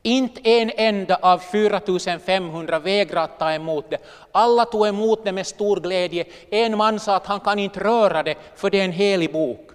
Inte 0.04 0.42
en 0.44 0.72
enda 0.76 1.16
av 1.16 1.38
4500 1.38 2.80
vägrade 2.80 3.24
att 3.24 3.40
ta 3.40 3.52
emot 3.52 3.90
det. 3.90 3.98
Alla 4.32 4.66
tog 4.66 4.88
emot 4.88 5.26
det 5.26 5.32
med 5.32 5.48
stor 5.48 5.80
glädje. 5.80 6.26
En 6.50 6.78
man 6.78 7.00
sa 7.00 7.16
att 7.16 7.26
han 7.26 7.40
kan 7.40 7.60
inte 7.60 7.80
röra 7.80 8.24
det, 8.24 8.36
för 8.56 8.70
det 8.70 8.80
är 8.80 8.86
en 8.86 8.92
helig 8.92 9.34
bok. 9.34 9.70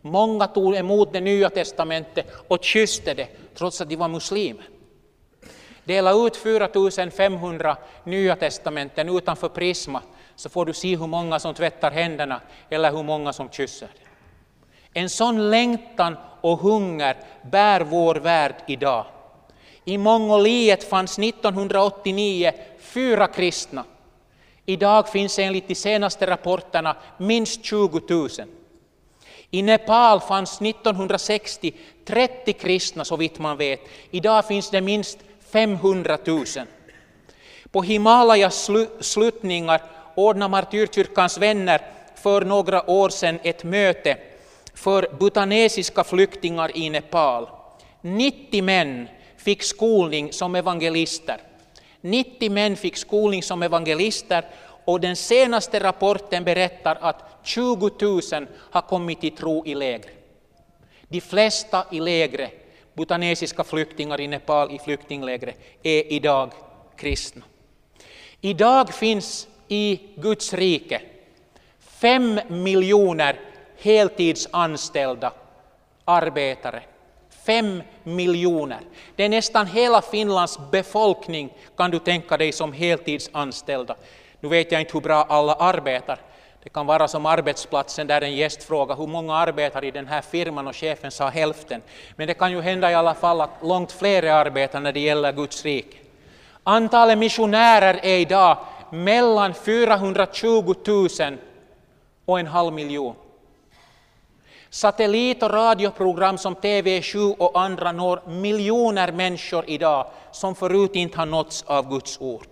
Många 0.00 0.46
tog 0.46 0.76
emot 0.76 1.12
det 1.12 1.20
nya 1.20 1.50
testamentet 1.50 2.26
och 2.48 2.64
kysste 2.64 3.14
det, 3.14 3.28
trots 3.54 3.80
att 3.80 3.88
de 3.88 3.96
var 3.96 4.08
muslimer. 4.08 4.64
Dela 5.84 6.12
ut 6.12 6.36
4500 6.36 7.76
nya 8.04 8.36
testamenten 8.36 9.08
utanför 9.08 9.48
Prisma, 9.48 10.02
så 10.36 10.48
får 10.48 10.66
du 10.66 10.72
se 10.72 10.96
hur 10.96 11.06
många 11.06 11.38
som 11.38 11.54
tvättar 11.54 11.90
händerna 11.90 12.40
eller 12.70 12.92
hur 12.92 13.02
många 13.02 13.32
som 13.32 13.50
kysser 13.50 13.88
det. 13.94 14.01
En 14.94 15.10
sån 15.10 15.50
längtan 15.50 16.16
och 16.40 16.58
hunger 16.58 17.16
bär 17.50 17.80
vår 17.80 18.14
värld 18.14 18.54
idag. 18.66 19.06
I 19.84 19.98
Mongoliet 19.98 20.84
fanns 20.84 21.18
1989 21.18 22.52
fyra 22.80 23.26
kristna. 23.26 23.84
Idag 24.66 25.08
finns 25.08 25.38
enligt 25.38 25.68
de 25.68 25.74
senaste 25.74 26.26
rapporterna 26.26 26.96
minst 27.18 27.64
20 27.64 28.00
000. 28.08 28.28
I 29.50 29.62
Nepal 29.62 30.20
fanns 30.20 30.60
1960 30.60 31.72
30 32.04 32.52
kristna 32.52 33.04
så 33.04 33.16
vitt 33.16 33.38
man 33.38 33.56
vet. 33.56 33.80
Idag 34.10 34.46
finns 34.46 34.70
det 34.70 34.80
minst 34.80 35.18
500 35.52 36.18
000. 36.26 36.44
På 37.70 37.82
Himalayas 37.82 38.70
sluttningar 39.00 39.82
ordnade 40.14 40.50
Martyrkyrkans 40.50 41.38
vänner 41.38 41.80
för 42.22 42.40
några 42.44 42.90
år 42.90 43.08
sedan 43.08 43.38
ett 43.42 43.64
möte 43.64 44.18
för 44.74 45.08
butanesiska 45.18 46.04
flyktingar 46.04 46.76
i 46.76 46.90
Nepal. 46.90 47.48
90 48.00 48.62
män 48.62 49.08
fick 49.36 49.62
skolning 49.62 50.32
som 50.32 50.54
evangelister. 50.54 51.40
90 52.00 52.50
män 52.50 52.76
fick 52.76 52.96
skolning 52.96 53.42
som 53.42 53.62
evangelister 53.62 54.44
och 54.84 55.00
den 55.00 55.16
senaste 55.16 55.80
rapporten 55.80 56.44
berättar 56.44 56.98
att 57.00 57.40
20 57.42 57.90
000 58.00 58.46
har 58.70 58.80
kommit 58.82 59.20
till 59.20 59.36
tro 59.36 59.66
i 59.66 59.74
läger. 59.74 60.10
De 61.08 61.20
flesta 61.20 61.86
i 61.90 62.00
lägret, 62.00 62.50
butanesiska 62.94 63.64
flyktingar 63.64 64.20
i 64.20 64.28
Nepal 64.28 64.74
i 64.74 64.78
flyktinglägret, 64.78 65.56
är 65.82 66.12
idag 66.12 66.52
kristna. 66.96 67.42
Idag 68.40 68.94
finns 68.94 69.48
i 69.68 70.00
Guds 70.16 70.52
rike 70.52 71.02
fem 71.78 72.40
miljoner 72.48 73.40
heltidsanställda 73.82 75.32
arbetare. 76.04 76.82
Fem 77.46 77.82
miljoner. 78.02 78.80
Det 79.16 79.24
är 79.24 79.28
nästan 79.28 79.66
hela 79.66 80.02
Finlands 80.02 80.58
befolkning 80.70 81.52
kan 81.76 81.90
du 81.90 81.98
tänka 81.98 82.36
dig 82.36 82.52
som 82.52 82.72
heltidsanställda. 82.72 83.96
Nu 84.40 84.48
vet 84.48 84.72
jag 84.72 84.80
inte 84.80 84.92
hur 84.92 85.00
bra 85.00 85.26
alla 85.28 85.54
arbetar. 85.54 86.18
Det 86.62 86.68
kan 86.68 86.86
vara 86.86 87.08
som 87.08 87.26
arbetsplatsen 87.26 88.06
där 88.06 88.20
en 88.20 88.36
gäst 88.36 88.62
frågar 88.62 88.96
hur 88.96 89.06
många 89.06 89.34
arbetar 89.34 89.84
i 89.84 89.90
den 89.90 90.06
här 90.06 90.20
firman 90.20 90.68
och 90.68 90.76
chefen 90.76 91.10
sa 91.10 91.28
hälften. 91.28 91.82
Men 92.16 92.26
det 92.26 92.34
kan 92.34 92.52
ju 92.52 92.60
hända 92.60 92.90
i 92.90 92.94
alla 92.94 93.14
fall 93.14 93.40
att 93.40 93.50
långt 93.62 93.92
fler 93.92 94.22
arbetar 94.22 94.80
när 94.80 94.92
det 94.92 95.00
gäller 95.00 95.32
Guds 95.32 95.64
rike. 95.64 95.96
Antalet 96.64 97.18
missionärer 97.18 98.00
är 98.02 98.18
idag 98.18 98.56
mellan 98.90 99.54
420 99.54 100.74
000 100.86 101.08
och 102.24 102.40
en 102.40 102.46
halv 102.46 102.72
miljon. 102.72 103.14
Satellit 104.74 105.42
och 105.42 105.50
radioprogram 105.50 106.38
som 106.38 106.54
TV7 106.54 107.36
och 107.38 107.60
andra 107.60 107.92
når 107.92 108.22
miljoner 108.26 109.12
människor 109.12 109.64
idag 109.66 110.06
som 110.30 110.54
förut 110.54 110.90
inte 110.94 111.18
har 111.18 111.26
nåtts 111.26 111.62
av 111.66 111.90
Guds 111.90 112.20
ord. 112.20 112.46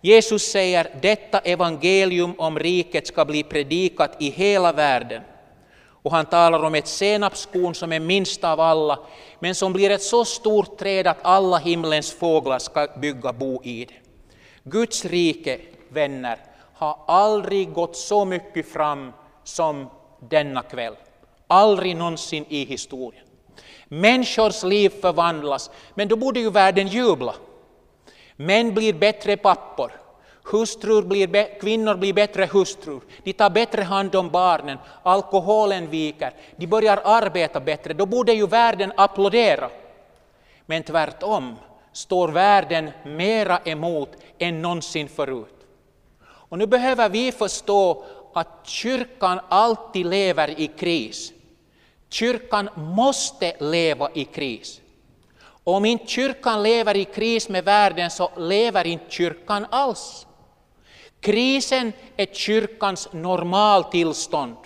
Jesus 0.00 0.42
säger 0.42 0.96
detta 1.02 1.38
evangelium 1.38 2.34
om 2.38 2.58
riket 2.58 3.06
ska 3.06 3.24
bli 3.24 3.42
predikat 3.42 4.16
i 4.18 4.30
hela 4.30 4.72
världen. 4.72 5.22
Och 6.02 6.12
han 6.12 6.26
talar 6.26 6.64
om 6.64 6.74
ett 6.74 6.86
senapskorn 6.86 7.74
som 7.74 7.92
är 7.92 8.00
minst 8.00 8.44
av 8.44 8.60
alla, 8.60 8.98
men 9.38 9.54
som 9.54 9.72
blir 9.72 9.90
ett 9.90 10.02
så 10.02 10.24
stort 10.24 10.78
träd 10.78 11.06
att 11.06 11.18
alla 11.22 11.58
himlens 11.58 12.12
fåglar 12.12 12.58
ska 12.58 12.88
bygga 13.00 13.32
bo 13.32 13.62
i 13.62 13.84
det. 13.84 13.94
Guds 14.62 15.04
rike, 15.04 15.60
vänner, 15.88 16.38
har 16.74 16.98
aldrig 17.06 17.72
gått 17.72 17.96
så 17.96 18.24
mycket 18.24 18.72
fram 18.72 19.12
som 19.44 19.90
denna 20.20 20.62
kväll. 20.62 20.94
Aldrig 21.54 21.96
någonsin 21.96 22.44
i 22.48 22.64
historien. 22.64 23.24
Människors 23.88 24.62
liv 24.62 24.88
förvandlas, 25.00 25.70
men 25.94 26.08
då 26.08 26.16
borde 26.16 26.40
ju 26.40 26.50
världen 26.50 26.88
jubla. 26.88 27.34
Män 28.36 28.74
blir 28.74 28.92
bättre 28.92 29.36
pappor, 29.36 29.92
hustrur 30.42 31.02
blir 31.02 31.60
kvinnor 31.60 31.94
blir 31.94 32.12
bättre 32.12 32.48
hustrur, 32.52 33.00
de 33.24 33.32
tar 33.32 33.50
bättre 33.50 33.82
hand 33.82 34.14
om 34.14 34.30
barnen, 34.30 34.78
alkoholen 35.02 35.90
viker, 35.90 36.32
de 36.56 36.66
börjar 36.66 37.00
arbeta 37.04 37.60
bättre. 37.60 37.92
Då 37.92 38.06
borde 38.06 38.32
ju 38.32 38.46
världen 38.46 38.92
applådera. 38.96 39.70
Men 40.66 40.82
tvärtom 40.82 41.56
står 41.92 42.28
världen 42.28 42.90
mera 43.04 43.58
emot 43.64 44.10
än 44.38 44.62
någonsin 44.62 45.08
förut. 45.08 45.54
Och 46.24 46.58
nu 46.58 46.66
behöver 46.66 47.08
vi 47.08 47.32
förstå 47.32 48.04
att 48.34 48.60
kyrkan 48.64 49.40
alltid 49.48 50.06
lever 50.06 50.60
i 50.60 50.66
kris. 50.66 51.33
Kyrkan 52.14 52.68
måste 52.76 53.56
leva 53.60 54.08
i 54.14 54.24
kris. 54.24 54.80
Om 55.64 55.84
inte 55.84 56.06
kyrkan 56.06 56.62
lever 56.62 56.96
i 56.96 57.04
kris 57.04 57.48
med 57.48 57.64
världen 57.64 58.10
så 58.10 58.30
lever 58.36 58.86
inte 58.86 59.04
kyrkan 59.08 59.66
alls. 59.70 60.26
Krisen 61.20 61.92
är 62.16 62.26
kyrkans 62.26 63.08
normaltillstånd. 63.12 64.56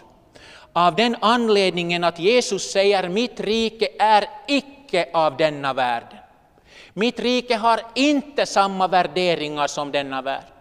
Av 0.73 0.95
den 0.95 1.17
anledningen 1.21 2.05
att 2.05 2.19
Jesus 2.19 2.73
säger 2.73 3.09
mitt 3.09 3.41
rike 3.41 3.89
är 3.99 4.25
icke 4.49 5.09
av 5.13 5.37
denna 5.37 5.73
världen. 5.73 6.19
Mitt 6.93 7.21
rike 7.21 7.57
har 7.57 7.81
inte 7.95 8.47
samma 8.47 8.89
värderingar 8.89 9.67
som 9.67 9.93
denna 9.93 10.23
värld. 10.23 10.53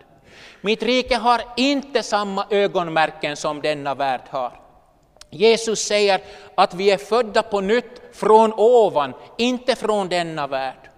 Mitt 0.62 0.84
rike 0.84 1.16
har 1.16 1.42
inte 1.58 2.04
samma 2.04 2.46
ögonmärken 2.50 3.36
som 3.38 3.62
denna 3.62 3.96
värld 3.96 4.22
har. 4.30 4.67
Jesus 5.30 5.80
säger 5.80 6.22
att 6.56 6.74
vi 6.74 6.92
är 6.92 6.98
födda 6.98 7.44
på 7.44 7.62
nytt 7.62 8.02
från 8.14 8.54
ovan, 8.54 9.14
inte 9.38 9.76
från 9.76 10.10
denna 10.10 10.48
värld. 10.48 10.90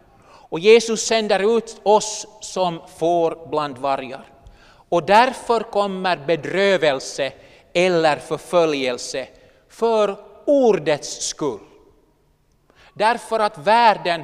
Och 0.49 0.59
Jesus 0.59 1.01
sänder 1.01 1.57
ut 1.57 1.81
oss 1.83 2.27
som 2.41 2.81
får 2.97 3.47
bland 3.49 3.77
vargar. 3.77 4.25
Och 4.89 5.03
därför 5.03 5.59
kommer 5.59 6.17
bedrövelse 6.17 7.31
eller 7.73 8.17
förföljelse 8.17 9.27
för 9.69 10.15
ordets 10.45 11.25
skull. 11.27 11.59
Därför 12.93 13.39
att 13.39 13.57
världen 13.57 14.23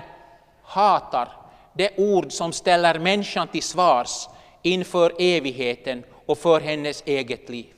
hatar 0.63 1.31
det 1.73 1.97
ord 1.97 2.31
som 2.31 2.53
ställer 2.53 2.99
människan 2.99 3.47
till 3.47 3.63
svars 3.63 4.27
inför 4.61 5.13
evigheten 5.19 6.03
och 6.25 6.37
för 6.37 6.59
hennes 6.59 7.03
eget 7.05 7.49
liv. 7.49 7.73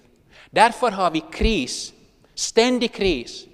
Därför 0.50 0.92
har 0.92 1.12
vi 1.12 1.22
kris, 1.32 1.94
ständig 2.40 2.94
kris. 2.94 3.46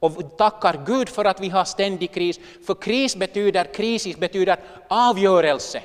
Och 0.00 0.20
vi 0.20 0.22
tackar 0.22 0.80
Gud 0.86 1.08
för 1.08 1.24
att 1.24 1.40
vi 1.40 1.48
har 1.48 1.64
ständig 1.64 2.12
kris, 2.12 2.40
för 2.66 2.74
kris 2.74 3.16
betyder, 3.16 3.64
krisis 3.64 4.16
betyder 4.16 4.56
avgörelse. 4.88 5.82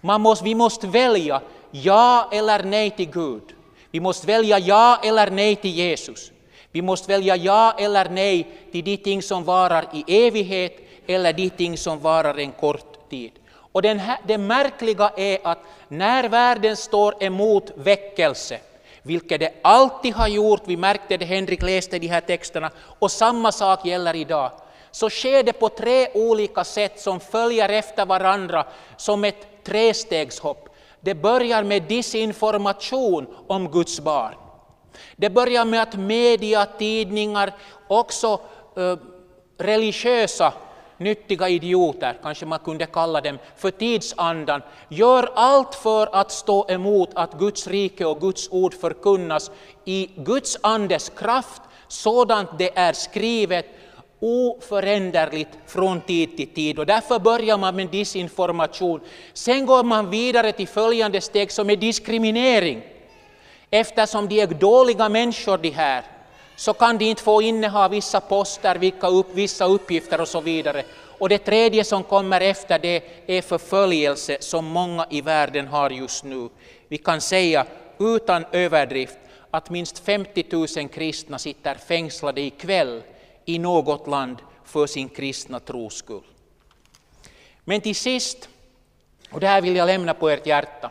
Man 0.00 0.20
måste, 0.20 0.44
vi 0.44 0.54
måste 0.54 0.86
välja 0.86 1.40
ja 1.70 2.28
eller 2.32 2.62
nej 2.62 2.90
till 2.90 3.10
Gud. 3.10 3.42
Vi 3.90 4.00
måste 4.00 4.26
välja 4.26 4.58
ja 4.58 5.00
eller 5.02 5.30
nej 5.30 5.56
till 5.56 5.70
Jesus. 5.70 6.32
Vi 6.72 6.82
måste 6.82 7.08
välja 7.08 7.36
ja 7.36 7.74
eller 7.78 8.08
nej 8.08 8.46
till 8.72 8.84
de 8.84 8.96
ting 8.96 9.22
som 9.22 9.44
varar 9.44 9.84
i 9.92 10.26
evighet 10.26 10.76
eller 11.06 11.32
de 11.32 11.50
ting 11.50 11.78
som 11.78 12.00
varar 12.00 12.38
en 12.38 12.52
kort 12.52 13.10
tid. 13.10 13.32
Och 13.72 13.82
den 13.82 13.98
här, 13.98 14.18
det 14.26 14.38
märkliga 14.38 15.10
är 15.16 15.38
att 15.42 15.58
när 15.88 16.28
världen 16.28 16.76
står 16.76 17.22
emot 17.24 17.70
väckelse, 17.76 18.58
vilket 19.06 19.40
det 19.40 19.52
alltid 19.62 20.14
har 20.14 20.28
gjort, 20.28 20.62
vi 20.64 20.76
märkte 20.76 21.16
det, 21.16 21.24
Henrik 21.24 21.62
läste 21.62 21.98
de 21.98 22.06
här 22.06 22.20
texterna, 22.20 22.70
och 22.98 23.10
samma 23.10 23.52
sak 23.52 23.86
gäller 23.86 24.16
idag, 24.16 24.50
så 24.90 25.10
sker 25.10 25.42
det 25.42 25.52
på 25.52 25.68
tre 25.68 26.08
olika 26.14 26.64
sätt 26.64 27.00
som 27.00 27.20
följer 27.20 27.68
efter 27.68 28.06
varandra 28.06 28.66
som 28.96 29.24
ett 29.24 29.64
trestegshopp. 29.64 30.68
Det 31.00 31.14
börjar 31.14 31.62
med 31.62 31.82
disinformation 31.82 33.26
om 33.46 33.70
Guds 33.70 34.00
barn. 34.00 34.34
Det 35.16 35.30
börjar 35.30 35.64
med 35.64 35.82
att 35.82 35.94
media, 35.94 36.66
tidningar, 36.66 37.54
också 37.88 38.40
eh, 38.76 38.96
religiösa 39.58 40.52
nyttiga 40.98 41.48
idioter, 41.48 42.18
kanske 42.22 42.46
man 42.46 42.58
kunde 42.58 42.86
kalla 42.86 43.20
dem, 43.20 43.38
för 43.56 43.70
tidsandan, 43.70 44.62
gör 44.88 45.30
allt 45.34 45.74
för 45.74 46.08
att 46.12 46.32
stå 46.32 46.70
emot 46.70 47.10
att 47.14 47.38
Guds 47.38 47.66
rike 47.66 48.04
och 48.04 48.20
Guds 48.20 48.48
ord 48.50 48.74
förkunnas 48.74 49.50
i 49.84 50.10
Guds 50.16 50.58
andes 50.60 51.08
kraft, 51.08 51.62
sådant 51.88 52.58
det 52.58 52.78
är 52.78 52.92
skrivet 52.92 53.66
oföränderligt 54.20 55.50
från 55.66 56.00
tid 56.00 56.36
till 56.36 56.48
tid. 56.48 56.78
Och 56.78 56.86
därför 56.86 57.18
börjar 57.18 57.58
man 57.58 57.76
med 57.76 57.88
disinformation. 57.88 59.00
Sen 59.32 59.66
går 59.66 59.84
man 59.84 60.10
vidare 60.10 60.52
till 60.52 60.68
följande 60.68 61.20
steg 61.20 61.52
som 61.52 61.70
är 61.70 61.76
diskriminering. 61.76 62.82
Eftersom 63.70 64.28
de 64.28 64.40
är 64.40 64.46
dåliga 64.46 65.08
människor 65.08 65.58
de 65.58 65.70
här, 65.70 66.04
så 66.56 66.72
kan 66.72 66.98
de 66.98 67.04
inte 67.04 67.22
få 67.22 67.42
inneha 67.42 67.88
vissa 67.88 68.20
poster, 68.20 68.92
upp, 69.02 69.26
vissa 69.34 69.64
uppgifter 69.64 70.20
och 70.20 70.28
så 70.28 70.40
vidare. 70.40 70.84
Och 71.18 71.28
det 71.28 71.38
tredje 71.38 71.84
som 71.84 72.02
kommer 72.02 72.40
efter 72.40 72.78
det 72.78 73.02
är 73.26 73.42
förföljelse 73.42 74.36
som 74.40 74.64
många 74.64 75.06
i 75.10 75.20
världen 75.20 75.66
har 75.66 75.90
just 75.90 76.24
nu. 76.24 76.48
Vi 76.88 76.98
kan 76.98 77.20
säga 77.20 77.66
utan 77.98 78.44
överdrift 78.52 79.18
att 79.50 79.70
minst 79.70 79.98
50 79.98 80.44
000 80.50 80.88
kristna 80.88 81.38
sitter 81.38 81.74
fängslade 81.74 82.40
ikväll 82.40 83.02
i 83.44 83.58
något 83.58 84.06
land 84.06 84.36
för 84.64 84.86
sin 84.86 85.08
kristna 85.08 85.60
tros 85.60 85.94
skull. 85.94 86.24
Men 87.64 87.80
till 87.80 87.96
sist, 87.96 88.48
och 89.30 89.40
det 89.40 89.46
här 89.46 89.62
vill 89.62 89.76
jag 89.76 89.86
lämna 89.86 90.14
på 90.14 90.28
ert 90.28 90.46
hjärta, 90.46 90.90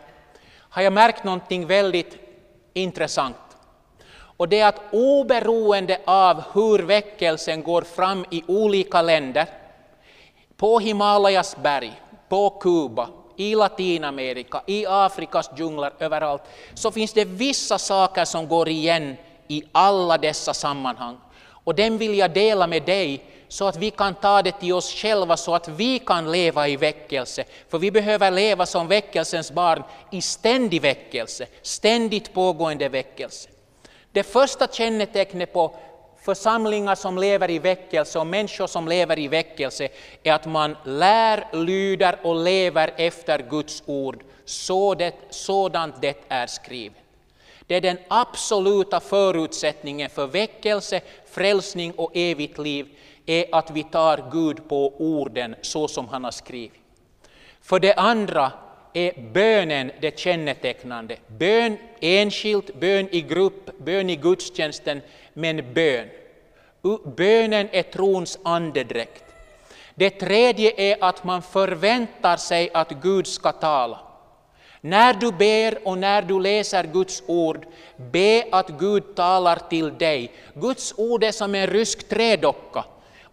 har 0.58 0.82
jag 0.82 0.94
märkt 0.94 1.24
någonting 1.24 1.68
väldigt 1.68 2.18
intressant. 2.74 3.36
Och 4.38 4.50
det 4.50 4.60
är 4.60 4.68
att 4.68 4.82
oberoende 4.92 6.00
av 6.06 6.44
hur 6.54 6.80
väckelsen 6.80 7.64
går 7.64 7.82
fram 7.82 8.26
i 8.32 8.44
olika 8.48 9.02
länder, 9.02 9.46
på 10.58 10.80
Himalayas 10.80 11.58
berg, 11.64 12.02
på 12.30 12.50
Kuba, 12.50 13.10
i 13.36 13.56
Latinamerika, 13.56 14.62
i 14.66 14.86
Afrikas 14.86 15.50
djungler, 15.58 15.92
överallt, 16.00 16.42
så 16.74 16.92
finns 16.92 17.14
det 17.14 17.26
vissa 17.26 17.78
saker 17.78 18.26
som 18.26 18.48
går 18.48 18.70
igen 18.70 19.18
i 19.48 19.64
alla 19.72 20.18
dessa 20.18 20.54
sammanhang. 20.54 21.18
Och 21.48 21.76
den 21.76 21.98
vill 21.98 22.18
jag 22.18 22.34
dela 22.34 22.68
med 22.68 22.84
dig 22.84 23.24
så 23.48 23.68
att 23.68 23.78
vi 23.78 23.92
kan 23.92 24.16
ta 24.16 24.42
det 24.42 24.52
till 24.52 24.74
oss 24.74 24.94
själva 24.94 25.38
så 25.38 25.56
att 25.56 25.68
vi 25.68 26.00
kan 26.00 26.32
leva 26.32 26.68
i 26.68 26.76
väckelse. 26.76 27.44
För 27.70 27.80
vi 27.80 27.92
behöver 27.92 28.32
leva 28.32 28.66
som 28.66 28.88
väckelsens 28.88 29.52
barn 29.52 29.84
i 30.12 30.22
ständig 30.22 30.82
väckelse, 30.82 31.48
ständigt 31.62 32.34
pågående 32.34 32.90
väckelse. 32.90 33.50
Det 34.16 34.24
första 34.24 34.68
kännetecknet 34.68 35.54
på 35.54 35.76
församlingar 36.22 36.96
som 36.96 37.18
lever 37.18 37.50
i 37.50 37.60
väckelse 37.60 38.20
och 38.20 38.28
människor 38.28 38.68
som 38.68 38.88
lever 38.88 39.20
i 39.20 39.28
väckelse 39.28 39.90
är 40.24 40.34
att 40.34 40.46
man 40.46 40.78
lär, 40.84 41.48
lyder 41.52 42.20
och 42.24 42.44
lever 42.44 42.94
efter 42.98 43.40
Guds 43.50 43.84
ord, 43.86 44.24
så 44.46 44.96
det, 44.96 45.14
sådant 45.30 46.02
det 46.02 46.18
är 46.28 46.48
skrivet. 46.48 46.98
Det 47.68 47.76
är 47.76 47.82
den 47.82 47.98
absoluta 48.08 49.00
förutsättningen 49.00 50.10
för 50.10 50.28
väckelse, 50.28 51.02
frälsning 51.26 51.92
och 51.92 52.12
evigt 52.14 52.58
liv, 52.58 52.88
är 53.26 53.46
att 53.52 53.72
vi 53.72 53.84
tar 53.84 54.30
Gud 54.32 54.70
på 54.70 54.94
orden 54.98 55.56
så 55.62 55.88
som 55.88 56.08
han 56.08 56.24
har 56.24 56.32
skrivit. 56.32 56.82
För 57.62 57.80
det 57.80 57.94
andra 57.94 58.52
är 58.96 59.12
bönen 59.34 59.92
det 60.02 60.20
kännetecknande. 60.20 61.18
Bön 61.28 61.78
enskilt, 62.00 62.76
bön 62.80 63.08
i 63.12 63.22
grupp, 63.22 63.78
bön 63.78 64.10
i 64.10 64.16
gudstjänsten, 64.16 65.02
men 65.34 65.74
bön. 65.74 66.08
Bönen 67.18 67.70
är 67.72 67.84
trons 67.84 68.40
andedräkt. 68.44 69.24
Det 69.96 70.10
tredje 70.10 70.74
är 70.78 70.98
att 71.02 71.24
man 71.24 71.42
förväntar 71.42 72.38
sig 72.38 72.70
att 72.74 72.92
Gud 72.92 73.28
ska 73.28 73.52
tala. 73.52 74.00
När 74.82 75.14
du 75.14 75.32
ber 75.32 75.88
och 75.88 75.98
när 75.98 76.22
du 76.22 76.40
läser 76.40 76.84
Guds 76.84 77.24
ord, 77.28 77.66
be 77.98 78.44
att 78.52 78.70
Gud 78.70 79.16
talar 79.16 79.60
till 79.70 79.98
dig. 79.98 80.32
Guds 80.54 80.94
ord 80.98 81.24
är 81.24 81.32
som 81.32 81.56
en 81.56 81.68
rysk 81.68 82.10
trädocka. 82.10 82.86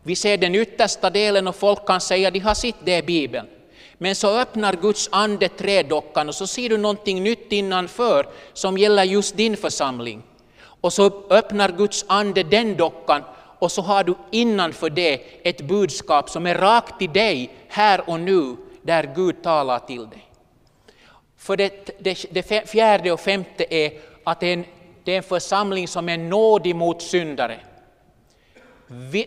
Vi 0.03 0.17
ser 0.17 0.37
den 0.37 0.55
yttersta 0.55 1.11
delen 1.11 1.49
och 1.49 1.57
folk 1.57 1.87
kan 1.87 2.01
säga 2.01 2.29
att 2.29 2.35
de 2.35 2.41
har 2.41 2.55
sitt, 2.55 2.77
det 2.85 2.99
i 2.99 3.03
Bibeln. 3.03 3.47
Men 4.03 4.15
så 4.15 4.39
öppnar 4.39 4.73
Guds 4.73 5.09
ande 5.13 5.49
trädockan 5.49 6.29
och 6.29 6.35
så 6.35 6.47
ser 6.47 6.69
du 6.69 6.77
någonting 6.77 7.23
nytt 7.23 7.53
innanför 7.53 8.27
som 8.53 8.79
gäller 8.79 9.05
just 9.05 9.37
din 9.37 9.57
församling. 9.57 10.23
Och 10.81 10.93
så 10.93 11.23
öppnar 11.31 11.73
Guds 11.73 12.05
ande 12.09 12.43
den 12.43 12.77
dockan 12.77 13.23
och 13.59 13.73
så 13.73 13.83
har 13.83 14.05
du 14.05 14.15
innanför 14.31 14.91
det 14.91 15.21
ett 15.43 15.61
budskap 15.61 16.31
som 16.31 16.47
är 16.47 16.55
rakt 16.55 16.99
till 16.99 17.13
dig 17.13 17.51
här 17.69 18.11
och 18.11 18.21
nu, 18.21 18.57
där 18.83 19.13
Gud 19.15 19.43
talar 19.43 19.79
till 19.79 20.11
dig. 20.11 20.31
För 21.37 21.57
det, 21.57 21.99
det, 21.99 22.27
det 22.31 22.71
fjärde 22.71 23.13
och 23.13 23.21
femte 23.21 23.75
är 23.75 23.93
att 24.25 24.41
det 24.41 24.47
är, 24.47 24.53
en, 24.53 24.65
det 25.05 25.13
är 25.13 25.17
en 25.17 25.23
församling 25.23 25.89
som 25.89 26.09
är 26.09 26.19
nådig 26.19 26.77
mot 26.77 27.03
syndare. 27.03 27.61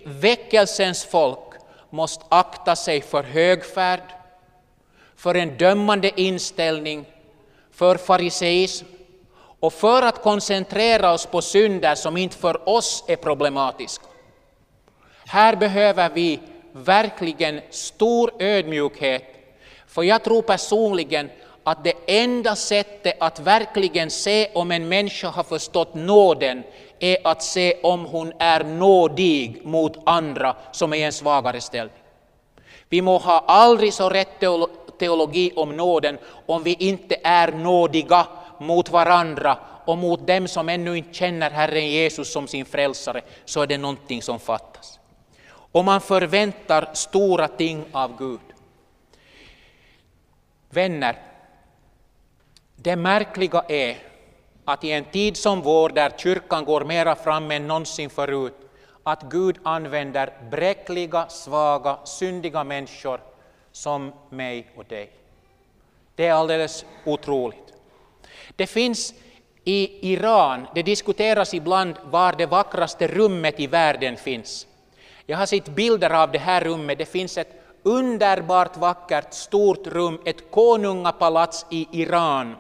Väckelsens 0.05 1.05
folk 1.05 1.53
måste 1.89 2.25
akta 2.29 2.75
sig 2.75 3.01
för 3.01 3.23
högfärd, 3.23 4.01
för 5.17 5.35
en 5.35 5.57
dömande 5.57 6.21
inställning, 6.21 7.05
för 7.71 7.97
fariseism 7.97 8.85
och 9.59 9.73
för 9.73 10.01
att 10.01 10.21
koncentrera 10.21 11.13
oss 11.13 11.25
på 11.25 11.41
synder 11.41 11.95
som 11.95 12.17
inte 12.17 12.37
för 12.37 12.69
oss 12.69 13.03
är 13.07 13.15
problematiska. 13.15 14.05
Här 15.25 15.55
behöver 15.55 16.09
vi 16.09 16.39
verkligen 16.71 17.61
stor 17.69 18.31
ödmjukhet, 18.39 19.23
för 19.87 20.03
jag 20.03 20.23
tror 20.23 20.41
personligen 20.41 21.29
att 21.63 21.83
det 21.83 21.93
enda 22.07 22.55
sättet 22.55 23.17
att 23.19 23.39
verkligen 23.39 24.11
se 24.11 24.49
om 24.53 24.71
en 24.71 24.87
människa 24.87 25.27
har 25.27 25.43
förstått 25.43 25.93
nåden 25.93 26.63
är 26.99 27.17
att 27.23 27.43
se 27.43 27.79
om 27.83 28.05
hon 28.05 28.33
är 28.39 28.63
nådig 28.63 29.61
mot 29.63 29.97
andra 30.05 30.55
som 30.71 30.93
är 30.93 30.97
i 30.97 31.03
en 31.03 31.13
svagare 31.13 31.61
ställning. 31.61 31.97
Vi 32.89 33.01
må 33.01 33.17
ha 33.17 33.39
aldrig 33.47 33.93
så 33.93 34.09
rätt 34.09 34.43
teologi 34.99 35.51
om 35.55 35.77
nåden 35.77 36.17
om 36.45 36.63
vi 36.63 36.73
inte 36.73 37.15
är 37.23 37.51
nådiga 37.51 38.27
mot 38.59 38.89
varandra 38.89 39.57
och 39.85 39.97
mot 39.97 40.27
dem 40.27 40.47
som 40.47 40.69
ännu 40.69 40.97
inte 40.97 41.13
känner 41.13 41.51
Herren 41.51 41.87
Jesus 41.87 42.31
som 42.31 42.47
sin 42.47 42.65
frälsare, 42.65 43.21
så 43.45 43.61
är 43.61 43.67
det 43.67 43.77
någonting 43.77 44.21
som 44.21 44.39
fattas. 44.39 44.99
Och 45.47 45.85
man 45.85 46.01
förväntar 46.01 46.89
stora 46.93 47.47
ting 47.47 47.85
av 47.91 48.17
Gud. 48.17 48.39
Vänner, 50.69 51.15
det 52.75 52.95
märkliga 52.95 53.63
är 53.67 53.97
att 54.65 54.83
i 54.83 54.91
en 54.91 55.05
tid 55.05 55.37
som 55.37 55.61
vår, 55.61 55.89
där 55.89 56.11
kyrkan 56.17 56.65
går 56.65 56.85
mera 56.85 57.15
fram 57.15 57.51
än 57.51 57.67
någonsin 57.67 58.09
förut, 58.09 58.53
att 59.03 59.23
Gud 59.23 59.57
använder 59.63 60.33
bräckliga, 60.51 61.27
svaga, 61.27 61.97
syndiga 62.05 62.63
människor 62.63 63.19
som 63.75 64.13
mig 64.29 64.67
och 64.75 64.85
dig. 64.85 65.09
Det 66.15 66.25
är 66.25 66.33
alldeles 66.33 66.85
otroligt. 67.05 67.73
Det 68.55 68.67
finns 68.67 69.13
i 69.63 70.11
Iran, 70.13 70.67
det 70.75 70.83
diskuteras 70.83 71.53
ibland 71.53 71.95
var 72.03 72.33
det 72.33 72.45
vackraste 72.45 73.07
rummet 73.07 73.59
i 73.59 73.67
världen 73.67 74.17
finns. 74.17 74.67
Jag 75.25 75.37
har 75.37 75.45
sett 75.45 75.65
bilder 75.65 76.09
av 76.09 76.31
det 76.31 76.39
här 76.39 76.61
rummet, 76.61 76.97
det 76.97 77.05
finns 77.05 77.37
ett 77.37 77.53
underbart 77.83 78.77
vackert 78.77 79.33
stort 79.33 79.87
rum, 79.87 80.21
ett 80.25 80.51
konungapalats 80.51 81.65
i 81.69 81.87
Iran 81.91 82.55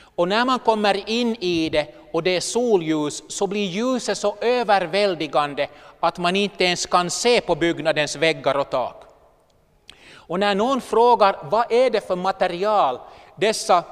Och 0.00 0.28
när 0.28 0.44
man 0.44 0.58
kommer 0.58 1.10
in 1.10 1.36
i 1.40 1.68
det 1.68 1.94
och 2.12 2.22
det 2.22 2.36
är 2.36 2.40
solljus 2.40 3.22
så 3.28 3.46
blir 3.46 3.66
ljuset 3.66 4.18
så 4.18 4.36
överväldigande 4.40 5.68
att 6.00 6.18
man 6.18 6.36
inte 6.36 6.64
ens 6.64 6.86
kan 6.86 7.10
se 7.10 7.40
på 7.40 7.54
byggnadens 7.54 8.16
väggar 8.16 8.54
och 8.54 8.70
tak. 8.70 9.07
Och 10.28 10.40
när 10.40 10.54
någon 10.54 10.80
frågar 10.80 11.36
vad 11.42 11.72
är 11.72 11.90
det 11.90 12.06
för 12.06 12.16
material, 12.16 12.98
dessa 13.36 13.84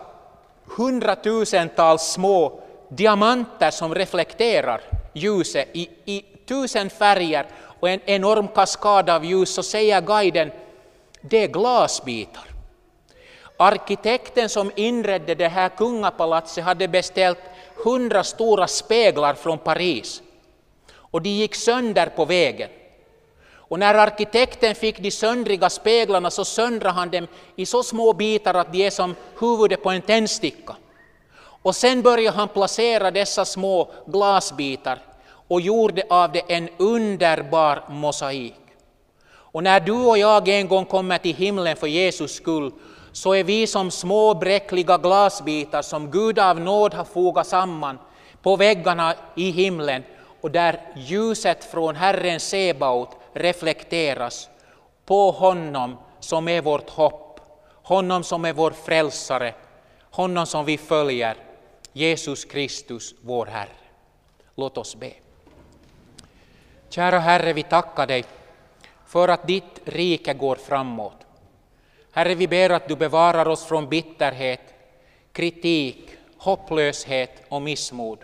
hundratusentals 0.65 2.03
små 2.03 2.61
diamanter 2.89 3.71
som 3.71 3.95
reflekterar 3.95 4.81
ljuset 5.13 5.69
i, 5.73 5.91
i 6.05 6.25
tusen 6.49 6.91
färger 6.91 7.47
och 7.81 7.89
en 7.89 8.01
enorm 8.05 8.49
kaskad 8.49 9.11
av 9.11 9.25
ljus, 9.25 9.55
så 9.55 9.63
säger 9.63 10.01
guiden 10.01 10.51
det 11.21 11.45
är 11.45 11.49
glasbitar. 11.49 12.45
Arkitekten 13.57 14.49
som 14.49 14.71
inredde 14.77 15.35
det 15.35 15.49
här 15.49 15.69
kungapalatset 15.69 16.65
hade 16.65 16.89
beställt 16.89 17.39
hundra 17.85 18.25
stora 18.25 18.67
speglar 18.67 19.35
från 19.35 19.59
Paris 19.59 20.23
och 20.95 21.23
de 21.23 21.31
gick 21.31 21.55
sönder 21.55 22.07
på 22.07 22.25
vägen. 22.25 22.71
Och 23.69 23.79
när 23.79 23.95
arkitekten 23.95 24.75
fick 24.75 24.99
de 24.99 25.11
söndriga 25.11 25.71
speglarna 25.71 26.31
så 26.31 26.45
söndrade 26.45 26.95
han 26.95 27.11
dem 27.11 27.27
i 27.57 27.67
så 27.67 27.83
små 27.83 28.13
bitar 28.13 28.55
att 28.55 28.73
de 28.73 28.87
är 28.87 28.91
som 28.91 29.15
huvudet 29.41 29.83
på 29.83 29.91
en 29.91 30.03
tändsticka. 30.03 30.77
Och 31.39 31.77
sen 31.77 32.03
började 32.03 32.37
han 32.37 32.49
placera 32.49 33.11
dessa 33.11 33.45
små 33.45 33.91
glasbitar 34.07 34.99
och 35.49 35.61
gjorde 35.61 36.03
av 36.11 36.33
det 36.33 36.43
en 36.49 36.69
underbar 36.77 37.85
mosaik. 37.89 38.55
Och 39.29 39.63
när 39.63 39.81
du 39.81 39.93
och 39.93 40.19
jag 40.19 40.49
en 40.49 40.69
gång 40.69 40.85
kommer 40.85 41.19
till 41.19 41.37
himlen 41.37 41.77
för 41.77 41.87
Jesus 41.87 42.35
skull 42.35 42.73
så 43.13 43.35
är 43.35 43.45
vi 43.45 43.67
som 43.67 43.91
små 43.91 44.35
bräckliga 44.35 44.99
glasbitar 44.99 45.83
som 45.83 46.11
Gud 46.11 46.39
av 46.39 46.61
nåd 46.61 46.95
har 46.95 47.05
fogat 47.05 47.47
samman 47.47 47.99
på 48.43 48.57
väggarna 48.57 49.15
i 49.35 49.51
himlen 49.51 50.03
och 50.41 50.51
där 50.51 50.81
ljuset 50.97 51.65
från 51.65 51.97
Herren 51.97 52.41
Sebaot 52.41 53.09
reflekteras 53.37 54.49
på 55.05 55.31
honom 55.31 55.97
som 56.21 56.49
är 56.49 56.63
vårt 56.63 56.91
hopp, 56.91 57.41
honom 57.83 58.25
som 58.25 58.45
är 58.45 58.53
vår 58.53 58.71
frälsare, 58.71 59.55
honom 60.11 60.47
som 60.47 60.65
vi 60.65 60.79
följer, 60.79 61.37
Jesus 61.93 62.45
Kristus, 62.45 63.15
vår 63.21 63.47
Herre. 63.47 63.69
Låt 64.55 64.79
oss 64.79 64.97
be. 64.97 65.13
Kära 66.89 67.19
Herre, 67.19 67.53
vi 67.53 67.63
tackar 67.63 68.07
dig 68.07 68.25
för 69.07 69.29
att 69.29 69.47
ditt 69.47 69.81
rike 69.85 70.35
går 70.35 70.57
framåt. 70.57 71.27
Herre, 72.13 72.35
vi 72.35 72.49
ber 72.49 72.71
att 72.71 72.89
du 72.89 72.97
bevarar 72.97 73.49
oss 73.49 73.65
från 73.65 73.89
bitterhet, 73.89 74.75
kritik, 75.33 76.11
hopplöshet 76.39 77.43
och 77.49 77.63
missmod. 77.63 78.19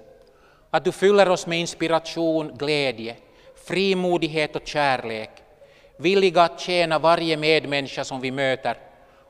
Att 0.70 0.84
du 0.84 0.92
fyller 0.92 1.28
oss 1.28 1.46
med 1.46 1.60
inspiration, 1.60 2.56
glädje, 2.56 3.16
frimodighet 3.64 4.56
och 4.56 4.66
kärlek, 4.66 5.30
villiga 5.96 6.42
att 6.42 6.60
tjäna 6.60 6.98
varje 6.98 7.36
medmänniska 7.36 8.04
som 8.04 8.20
vi 8.20 8.30
möter 8.30 8.76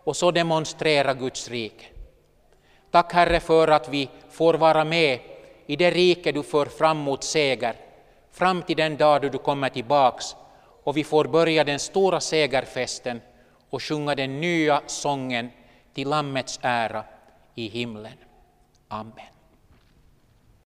och 0.04 0.16
så 0.16 0.30
demonstrera 0.30 1.14
Guds 1.14 1.48
rike. 1.48 1.84
Tack 2.90 3.12
Herre 3.12 3.40
för 3.40 3.68
att 3.68 3.88
vi 3.88 4.08
får 4.30 4.54
vara 4.54 4.84
med 4.84 5.18
i 5.66 5.76
det 5.76 5.90
rike 5.90 6.32
du 6.32 6.42
för 6.42 6.66
fram 6.66 6.98
mot 6.98 7.24
seger, 7.24 7.74
fram 8.32 8.62
till 8.62 8.76
den 8.76 8.96
dag 8.96 9.22
då 9.22 9.28
du 9.28 9.38
kommer 9.38 9.68
tillbaks 9.68 10.36
och 10.84 10.96
vi 10.96 11.04
får 11.04 11.24
börja 11.24 11.64
den 11.64 11.78
stora 11.78 12.20
segerfesten 12.20 13.20
och 13.70 13.82
sjunga 13.82 14.14
den 14.14 14.40
nya 14.40 14.82
sången 14.86 15.50
till 15.94 16.08
Lammets 16.08 16.58
ära 16.62 17.04
i 17.54 17.68
himlen. 17.68 18.18
Amen. 18.88 19.31